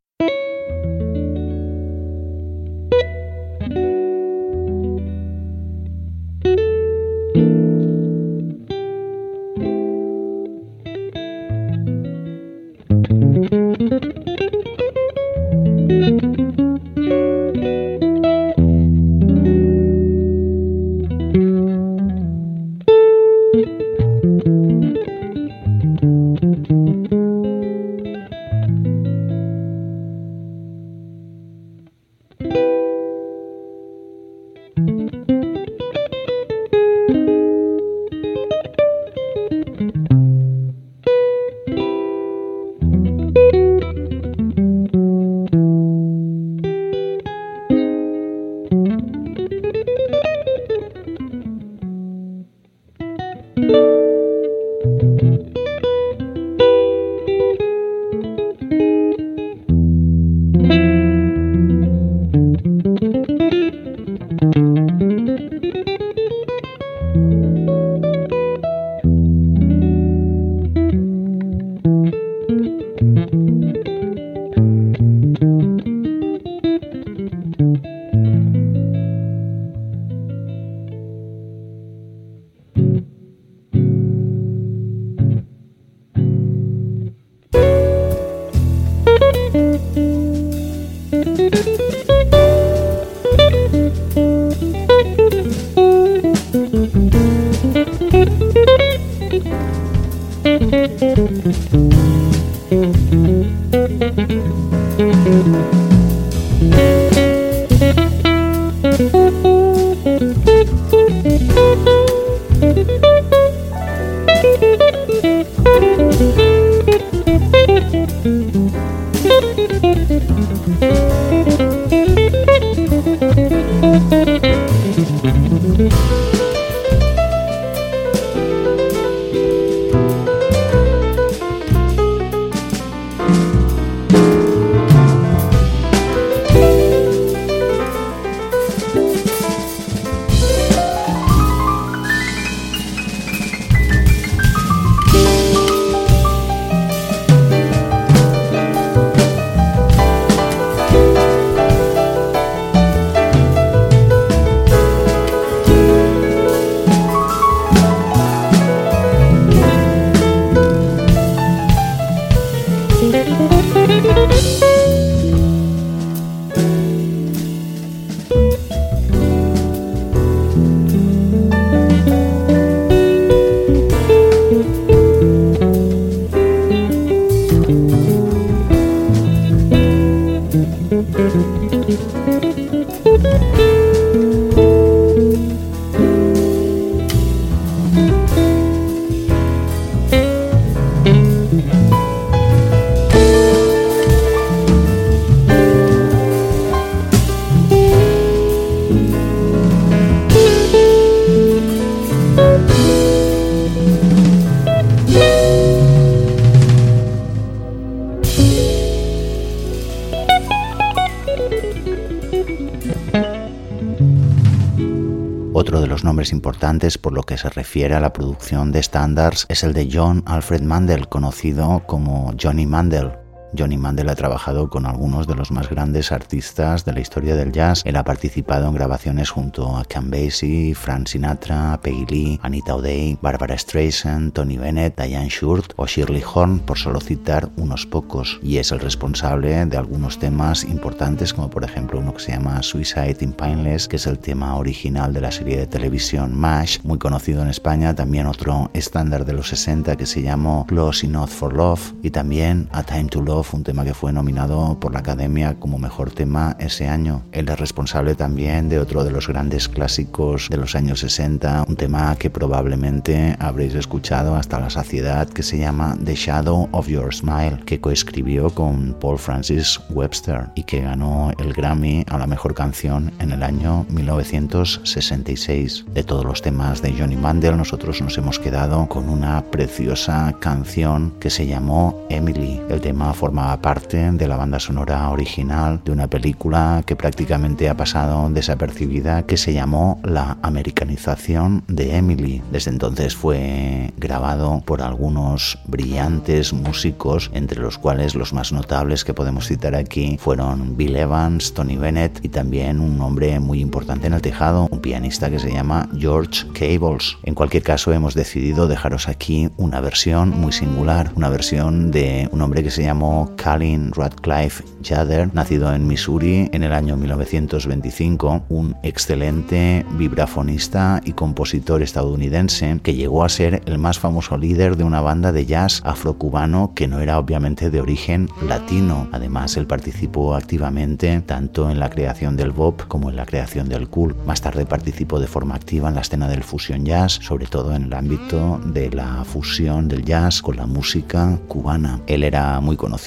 Importantes 216.31 216.97
por 216.97 217.13
lo 217.13 217.23
que 217.23 217.37
se 217.37 217.49
refiere 217.49 217.95
a 217.95 217.99
la 217.99 218.13
producción 218.13 218.71
de 218.71 218.79
estándares 218.79 219.45
es 219.49 219.63
el 219.63 219.73
de 219.73 219.89
John 219.91 220.23
Alfred 220.25 220.61
Mandel, 220.61 221.07
conocido 221.07 221.83
como 221.85 222.33
Johnny 222.41 222.65
Mandel, 222.65 223.11
Johnny 223.57 223.77
Mandel 223.77 224.09
ha 224.09 224.15
trabajado 224.15 224.69
con 224.69 224.85
algunos 224.85 225.27
de 225.27 225.35
los 225.35 225.51
más 225.51 225.69
grandes 225.69 226.11
artistas 226.11 226.85
de 226.85 226.93
la 226.93 226.99
historia 226.99 227.35
del 227.35 227.51
jazz. 227.51 227.81
Él 227.85 227.95
ha 227.95 228.03
participado 228.03 228.67
en 228.67 228.73
grabaciones 228.73 229.29
junto 229.29 229.77
a 229.77 229.85
Cam 229.85 230.09
Basie, 230.09 230.75
Frank 230.75 231.07
Sinatra, 231.07 231.79
Peggy 231.81 232.05
Lee, 232.05 232.39
Anita 232.43 232.75
O'Day, 232.75 233.17
Barbara 233.21 233.57
Streisand, 233.57 234.33
Tony 234.33 234.57
Bennett, 234.57 234.99
Diane 234.99 235.29
Shurt 235.29 235.73
o 235.75 235.85
Shirley 235.85 236.23
Horn, 236.23 236.59
por 236.59 236.77
solo 236.77 236.99
citar 236.99 237.49
unos 237.57 237.85
pocos. 237.85 238.39
Y 238.41 238.57
es 238.57 238.71
el 238.71 238.79
responsable 238.79 239.65
de 239.65 239.77
algunos 239.77 240.19
temas 240.19 240.63
importantes, 240.63 241.33
como 241.33 241.49
por 241.49 241.63
ejemplo 241.63 241.99
uno 241.99 242.13
que 242.13 242.23
se 242.23 242.31
llama 242.31 242.61
Suicide 242.63 243.17
in 243.21 243.33
Pineless, 243.33 243.87
que 243.87 243.95
es 243.95 244.07
el 244.07 244.19
tema 244.19 244.55
original 244.55 245.13
de 245.13 245.21
la 245.21 245.31
serie 245.31 245.57
de 245.57 245.67
televisión 245.67 246.35
MASH, 246.35 246.79
muy 246.83 246.97
conocido 246.97 247.41
en 247.41 247.49
España. 247.49 247.95
También 247.95 248.27
otro 248.27 248.69
estándar 248.73 249.25
de 249.25 249.33
los 249.33 249.49
60 249.49 249.95
que 249.95 250.05
se 250.05 250.21
llamó 250.21 250.65
Close 250.67 251.05
Enough 251.05 251.29
for 251.29 251.53
Love. 251.53 251.93
Y 252.01 252.09
también 252.09 252.67
A 252.71 252.83
Time 252.83 253.05
to 253.05 253.21
Love 253.21 253.44
un 253.53 253.63
tema 253.63 253.83
que 253.83 253.93
fue 253.93 254.11
nominado 254.11 254.79
por 254.79 254.93
la 254.93 254.99
Academia 254.99 255.55
como 255.59 255.77
mejor 255.77 256.11
tema 256.11 256.55
ese 256.59 256.87
año. 256.87 257.23
Él 257.31 257.49
es 257.49 257.59
responsable 257.59 258.15
también 258.15 258.69
de 258.69 258.79
otro 258.79 259.03
de 259.03 259.11
los 259.11 259.27
grandes 259.27 259.67
clásicos 259.67 260.47
de 260.49 260.57
los 260.57 260.75
años 260.75 260.99
60, 261.01 261.65
un 261.67 261.75
tema 261.75 262.15
que 262.15 262.29
probablemente 262.29 263.35
habréis 263.39 263.75
escuchado 263.75 264.35
hasta 264.35 264.59
la 264.59 264.69
saciedad, 264.69 265.27
que 265.29 265.43
se 265.43 265.57
llama 265.57 265.97
The 266.03 266.15
Shadow 266.15 266.69
of 266.71 266.87
Your 266.87 267.13
Smile, 267.13 267.59
que 267.65 267.79
coescribió 267.79 268.49
con 268.49 268.95
Paul 268.99 269.19
Francis 269.19 269.79
Webster 269.89 270.47
y 270.55 270.63
que 270.63 270.81
ganó 270.81 271.31
el 271.37 271.53
Grammy 271.53 272.05
a 272.09 272.17
la 272.17 272.27
mejor 272.27 272.53
canción 272.53 273.11
en 273.19 273.31
el 273.31 273.43
año 273.43 273.85
1966. 273.89 275.85
De 275.93 276.03
todos 276.03 276.25
los 276.25 276.41
temas 276.41 276.81
de 276.81 276.93
Johnny 276.93 277.15
Mandel, 277.15 277.57
nosotros 277.57 278.01
nos 278.01 278.17
hemos 278.17 278.39
quedado 278.39 278.87
con 278.87 279.09
una 279.09 279.43
preciosa 279.51 280.35
canción 280.39 281.13
que 281.19 281.29
se 281.29 281.45
llamó 281.47 282.05
Emily. 282.09 282.61
El 282.69 282.81
tema 282.81 283.13
parte 283.35 284.11
de 284.11 284.27
la 284.27 284.37
banda 284.37 284.59
sonora 284.59 285.09
original 285.09 285.81
de 285.83 285.91
una 285.91 286.07
película 286.07 286.83
que 286.85 286.95
prácticamente 286.95 287.69
ha 287.69 287.75
pasado 287.75 288.29
desapercibida 288.29 289.23
que 289.23 289.35
se 289.35 289.53
llamó 289.53 289.99
La 290.03 290.37
americanización 290.41 291.63
de 291.67 291.97
Emily. 291.97 292.41
Desde 292.51 292.71
entonces 292.71 293.15
fue 293.15 293.93
grabado 293.97 294.63
por 294.65 294.81
algunos 294.81 295.59
brillantes 295.67 296.53
músicos, 296.53 297.29
entre 297.33 297.61
los 297.61 297.77
cuales 297.77 298.15
los 298.15 298.31
más 298.31 298.53
notables 298.53 299.03
que 299.03 299.13
podemos 299.13 299.47
citar 299.47 299.75
aquí 299.75 300.17
fueron 300.19 300.77
Bill 300.77 300.95
Evans, 300.95 301.53
Tony 301.53 301.75
Bennett 301.75 302.23
y 302.23 302.29
también 302.29 302.79
un 302.79 303.01
hombre 303.01 303.39
muy 303.41 303.59
importante 303.59 304.07
en 304.07 304.13
el 304.13 304.21
tejado, 304.21 304.69
un 304.71 304.79
pianista 304.79 305.29
que 305.29 305.39
se 305.39 305.51
llama 305.51 305.89
George 305.97 306.47
Cables. 306.53 307.17
En 307.23 307.35
cualquier 307.35 307.63
caso 307.63 307.91
hemos 307.91 308.13
decidido 308.13 308.67
dejaros 308.67 309.09
aquí 309.09 309.49
una 309.57 309.81
versión 309.81 310.29
muy 310.29 310.53
singular, 310.53 311.11
una 311.15 311.29
versión 311.29 311.91
de 311.91 312.29
un 312.31 312.41
hombre 312.41 312.63
que 312.63 312.71
se 312.71 312.83
llamó 312.83 313.14
Colin 313.41 313.91
Radcliffe 313.93 314.63
Jadder, 314.83 315.33
nacido 315.33 315.73
en 315.73 315.87
Missouri 315.87 316.49
en 316.51 316.63
el 316.63 316.73
año 316.73 316.97
1925, 316.97 318.43
un 318.49 318.75
excelente 318.83 319.85
vibrafonista 319.97 321.01
y 321.05 321.13
compositor 321.13 321.81
estadounidense 321.81 322.79
que 322.83 322.93
llegó 322.93 323.23
a 323.23 323.29
ser 323.29 323.61
el 323.65 323.77
más 323.77 323.99
famoso 323.99 324.37
líder 324.37 324.75
de 324.75 324.83
una 324.83 325.01
banda 325.01 325.31
de 325.31 325.45
jazz 325.45 325.81
afrocubano 325.85 326.73
que 326.75 326.87
no 326.87 326.99
era 326.99 327.17
obviamente 327.17 327.71
de 327.71 327.81
origen 327.81 328.29
latino. 328.47 329.07
Además, 329.11 329.55
él 329.57 329.65
participó 329.65 330.35
activamente 330.35 331.21
tanto 331.21 331.69
en 331.69 331.79
la 331.79 331.89
creación 331.89 332.35
del 332.35 332.51
bop 332.51 332.81
como 332.87 333.09
en 333.09 333.15
la 333.15 333.25
creación 333.25 333.69
del 333.69 333.87
cool. 333.87 334.15
Más 334.25 334.41
tarde 334.41 334.65
participó 334.65 335.19
de 335.19 335.27
forma 335.27 335.55
activa 335.55 335.89
en 335.89 335.95
la 335.95 336.01
escena 336.01 336.27
del 336.27 336.43
fusion 336.43 336.85
jazz, 336.85 337.13
sobre 337.13 337.47
todo 337.47 337.73
en 337.75 337.83
el 337.83 337.93
ámbito 337.93 338.59
de 338.65 338.91
la 338.91 339.23
fusión 339.23 339.87
del 339.87 340.03
jazz 340.03 340.41
con 340.41 340.57
la 340.57 340.65
música 340.65 341.39
cubana. 341.47 342.01
Él 342.07 342.23
era 342.23 342.59
muy 342.59 342.75
conocido 342.75 343.04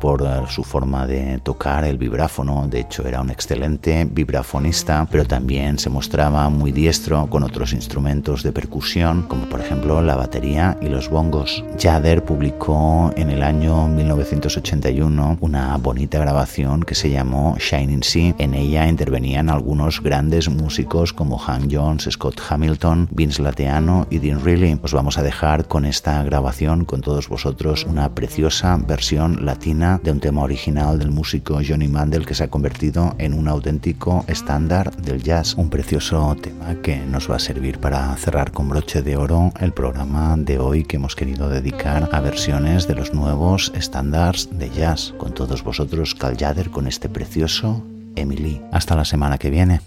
por 0.00 0.22
eh, 0.22 0.46
su 0.48 0.62
forma 0.62 1.08
de 1.08 1.40
tocar 1.42 1.84
el 1.84 1.98
vibráfono, 1.98 2.68
de 2.68 2.80
hecho 2.80 3.06
era 3.06 3.20
un 3.20 3.30
excelente 3.30 4.06
vibrafonista, 4.08 5.08
pero 5.10 5.24
también 5.24 5.76
se 5.76 5.90
mostraba 5.90 6.48
muy 6.48 6.70
diestro 6.70 7.26
con 7.28 7.42
otros 7.42 7.72
instrumentos 7.72 8.44
de 8.44 8.52
percusión, 8.52 9.22
como 9.22 9.46
por 9.46 9.60
ejemplo 9.60 10.02
la 10.02 10.14
batería 10.14 10.78
y 10.80 10.88
los 10.88 11.08
bongos. 11.08 11.64
Jader 11.80 12.24
publicó 12.24 13.12
en 13.16 13.30
el 13.30 13.42
año 13.42 13.88
1981 13.88 15.38
una 15.40 15.76
bonita 15.78 16.20
grabación 16.20 16.84
que 16.84 16.94
se 16.94 17.10
llamó 17.10 17.56
Shining 17.58 18.04
Sea. 18.04 18.34
En 18.38 18.54
ella 18.54 18.86
intervenían 18.86 19.50
algunos 19.50 20.00
grandes 20.00 20.48
músicos 20.48 21.12
como 21.12 21.38
Hank 21.38 21.68
Jones, 21.72 22.08
Scott 22.08 22.40
Hamilton, 22.48 23.08
Vince 23.10 23.42
Lateano 23.42 24.06
y 24.10 24.20
Dean 24.20 24.44
Reilly. 24.44 24.78
Os 24.82 24.94
vamos 24.94 25.18
a 25.18 25.24
dejar 25.24 25.66
con 25.66 25.84
esta 25.84 26.22
grabación 26.22 26.84
con 26.84 27.00
todos 27.00 27.28
vosotros 27.28 27.84
una 27.84 28.14
preciosa 28.14 28.78
versión 28.86 29.39
latina 29.40 30.00
de 30.02 30.12
un 30.12 30.20
tema 30.20 30.42
original 30.42 30.98
del 30.98 31.10
músico 31.10 31.60
Johnny 31.66 31.88
Mandel 31.88 32.26
que 32.26 32.34
se 32.34 32.44
ha 32.44 32.50
convertido 32.50 33.14
en 33.18 33.34
un 33.34 33.48
auténtico 33.48 34.24
estándar 34.28 34.94
del 34.96 35.22
jazz. 35.22 35.54
Un 35.54 35.70
precioso 35.70 36.36
tema 36.40 36.74
que 36.82 36.98
nos 36.98 37.30
va 37.30 37.36
a 37.36 37.40
servir 37.40 37.78
para 37.78 38.14
cerrar 38.16 38.52
con 38.52 38.68
broche 38.68 39.02
de 39.02 39.16
oro 39.16 39.52
el 39.60 39.72
programa 39.72 40.36
de 40.36 40.58
hoy 40.58 40.84
que 40.84 40.96
hemos 40.96 41.16
querido 41.16 41.48
dedicar 41.48 42.08
a 42.12 42.20
versiones 42.20 42.86
de 42.86 42.94
los 42.94 43.14
nuevos 43.14 43.72
estándares 43.74 44.48
de 44.58 44.70
jazz. 44.70 45.14
Con 45.18 45.32
todos 45.32 45.64
vosotros, 45.64 46.14
Cal 46.14 46.36
Jader, 46.36 46.70
con 46.70 46.86
este 46.86 47.08
precioso 47.08 47.84
Emily. 48.16 48.60
Hasta 48.72 48.96
la 48.96 49.04
semana 49.04 49.38
que 49.38 49.50
viene. 49.50 49.80